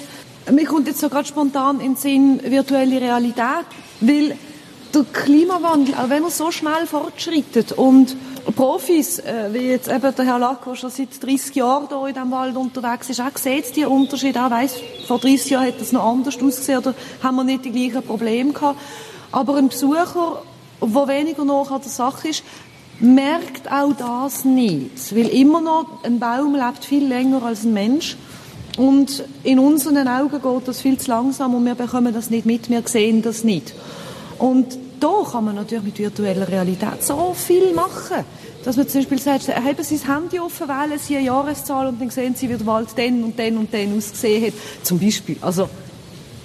Mir 0.51 0.67
kommt 0.67 0.87
jetzt 0.87 1.01
so 1.01 1.09
gerade 1.09 1.27
spontan 1.27 1.81
in 1.81 1.95
den 1.95 1.97
Sinn 1.97 2.41
virtuelle 2.43 3.01
Realität, 3.01 3.67
weil 4.01 4.37
der 4.95 5.05
Klimawandel, 5.13 5.95
auch 5.95 6.11
wenn 6.11 6.25
er 6.25 6.31
so 6.31 6.51
schnell 6.51 6.87
fortschreitet 6.87 7.73
und 7.73 8.17
Profis, 8.57 9.19
äh, 9.19 9.49
wie 9.53 9.71
jetzt 9.71 9.89
eben 9.89 10.15
der 10.15 10.25
Herr 10.25 10.39
Lack, 10.39 10.65
der 10.65 10.75
schon 10.75 10.91
seit 10.91 11.23
30 11.23 11.55
Jahren 11.55 11.89
hier 11.89 12.07
in 12.09 12.15
diesem 12.15 12.31
Wald 12.31 12.57
unterwegs 12.57 13.11
ist, 13.11 13.21
auch 13.21 13.37
sieht 13.37 13.77
die 13.77 13.85
Unterschiede, 13.85 14.45
auch 14.45 14.51
weiss, 14.51 14.75
vor 15.07 15.19
30 15.19 15.51
Jahren 15.51 15.65
hätte 15.65 15.81
das 15.81 15.93
noch 15.93 16.05
anders 16.05 16.37
ausgesehen 16.37 16.79
oder 16.79 16.95
haben 17.23 17.37
wir 17.37 17.45
nicht 17.45 17.65
die 17.65 17.71
gleichen 17.71 18.03
Probleme 18.03 18.53
gehabt. 18.53 18.79
Aber 19.33 19.57
ein 19.57 19.69
Besucher, 19.69 20.43
der 20.81 21.09
weniger 21.09 21.45
nach 21.45 21.71
an 21.71 21.81
der 21.81 21.91
Sache 21.91 22.29
ist, 22.29 22.43
merkt 23.01 23.71
auch 23.71 23.93
das 23.93 24.45
nicht. 24.45 25.15
Weil 25.15 25.29
immer 25.29 25.61
noch, 25.61 26.05
ein 26.05 26.19
Baum 26.19 26.55
lebt 26.55 26.85
viel 26.85 27.07
länger 27.07 27.43
als 27.43 27.65
ein 27.65 27.73
Mensch. 27.73 28.17
Und 28.77 29.25
in 29.43 29.59
unseren 29.59 30.07
Augen 30.07 30.41
geht 30.41 30.69
das 30.69 30.81
viel 30.81 30.99
zu 30.99 31.11
langsam 31.11 31.55
und 31.55 31.65
wir 31.65 31.75
bekommen 31.75 32.15
das 32.15 32.31
nicht 32.31 32.47
mit, 32.47 32.71
wir 32.71 32.83
sehen 32.87 33.23
das 33.23 33.43
nicht. 33.43 33.75
Und 34.39 34.79
da 35.01 35.23
kann 35.31 35.45
man 35.45 35.55
natürlich 35.57 35.85
mit 35.85 35.99
virtueller 35.99 36.49
Realität 36.49 37.03
so 37.03 37.35
viel 37.35 37.75
machen. 37.75 38.25
Dass 38.65 38.77
man 38.77 38.89
zum 38.89 39.01
Beispiel 39.01 39.19
sagt, 39.19 39.49
haben 39.49 39.83
Sie 39.83 39.99
das 39.99 40.09
Handy 40.09 40.41
offen, 40.41 40.69
wählen 40.69 40.99
Sie 40.99 41.17
eine 41.17 41.27
Jahreszahl 41.27 41.87
und 41.87 42.01
dann 42.01 42.11
sehen 42.11 42.35
Sie, 42.35 42.49
wie 42.49 42.57
der 42.57 42.67
Wald 42.67 42.97
den 42.97 43.25
und 43.25 43.39
den 43.39 43.57
und 43.57 43.73
den 43.73 43.97
ausgesehen 43.97 44.47
hat. 44.47 44.53
Zum 44.83 44.99
Beispiel. 44.99 45.37
Also, 45.41 45.69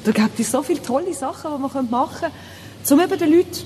da 0.04 0.12
gibt 0.12 0.40
es 0.40 0.52
so 0.52 0.62
viele 0.62 0.82
tolle 0.82 1.14
Sachen, 1.14 1.52
die 1.56 1.74
man 1.74 1.90
machen 1.90 2.30
könnte, 2.88 2.94
um 2.94 3.00
eben 3.02 3.20
den 3.20 3.32
Leuten 3.32 3.60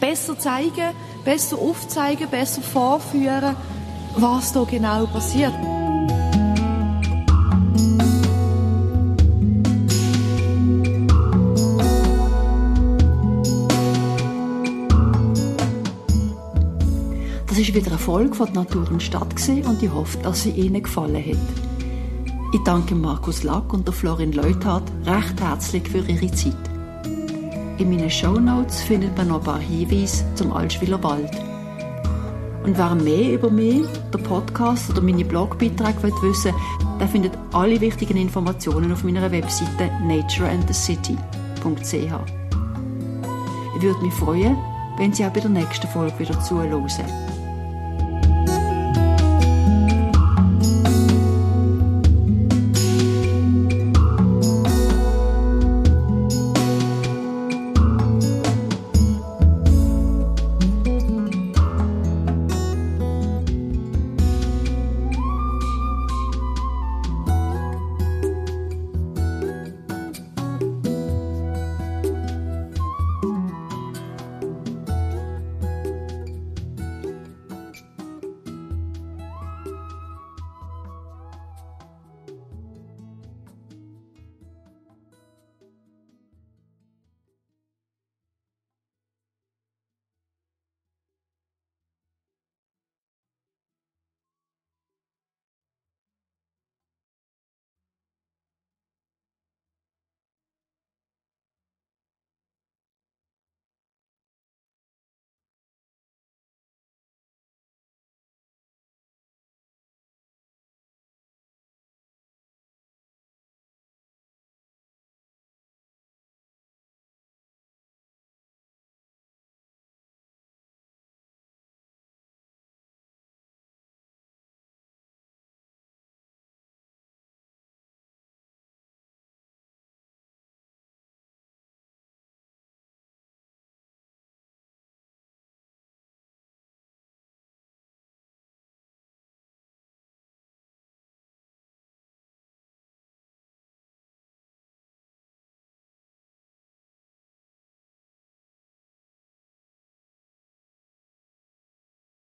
besser 0.00 0.38
zeigen, 0.38 0.94
besser 1.24 1.58
aufzeigen, 1.58 2.28
besser 2.30 2.62
vorführen, 2.62 3.56
was 4.16 4.52
da 4.52 4.64
genau 4.64 5.06
passiert. 5.06 5.54
Wieder 17.76 17.90
eine 17.90 17.98
Folge 17.98 18.34
von 18.34 18.50
Natur 18.54 18.90
und 18.90 19.02
Stadt 19.02 19.34
und 19.48 19.82
ich 19.82 19.92
hoffe, 19.92 20.16
dass 20.22 20.44
sie 20.44 20.50
Ihnen 20.50 20.82
gefallen 20.82 21.22
hat. 21.22 21.36
Ich 22.54 22.60
danke 22.64 22.94
Markus 22.94 23.42
Lack 23.42 23.70
und 23.74 23.88
Florin 23.90 24.32
Leuthardt 24.32 24.90
recht 25.04 25.40
herzlich 25.40 25.86
für 25.86 25.98
ihre 25.98 26.30
Zeit. 26.32 26.56
In 27.76 27.90
meinen 27.90 28.10
Shownotes 28.10 28.80
findet 28.80 29.14
man 29.18 29.28
noch 29.28 29.40
ein 29.40 29.44
paar 29.44 29.58
Hinweise 29.58 30.24
zum 30.36 30.54
Altschwiler 30.54 31.02
Wald. 31.02 31.30
Und 32.64 32.78
wer 32.78 32.94
mehr 32.94 33.34
über 33.34 33.50
mich, 33.50 33.86
den 34.12 34.22
Podcast 34.22 34.88
oder 34.90 35.02
meine 35.02 35.26
Blogbeiträge 35.26 36.02
wissen 36.22 36.54
will, 36.54 36.98
der 36.98 37.08
findet 37.08 37.32
alle 37.52 37.78
wichtigen 37.80 38.16
Informationen 38.16 38.90
auf 38.90 39.04
meiner 39.04 39.30
Webseite 39.30 39.90
natureandthecity.ch. 40.02 41.92
Ich 43.76 43.82
würde 43.82 44.00
mich 44.02 44.14
freuen, 44.14 44.56
wenn 44.96 45.12
Sie 45.12 45.26
auch 45.26 45.30
bei 45.30 45.40
der 45.40 45.50
nächsten 45.50 45.88
Folge 45.88 46.18
wieder 46.18 46.40
zuhören. 46.40 47.25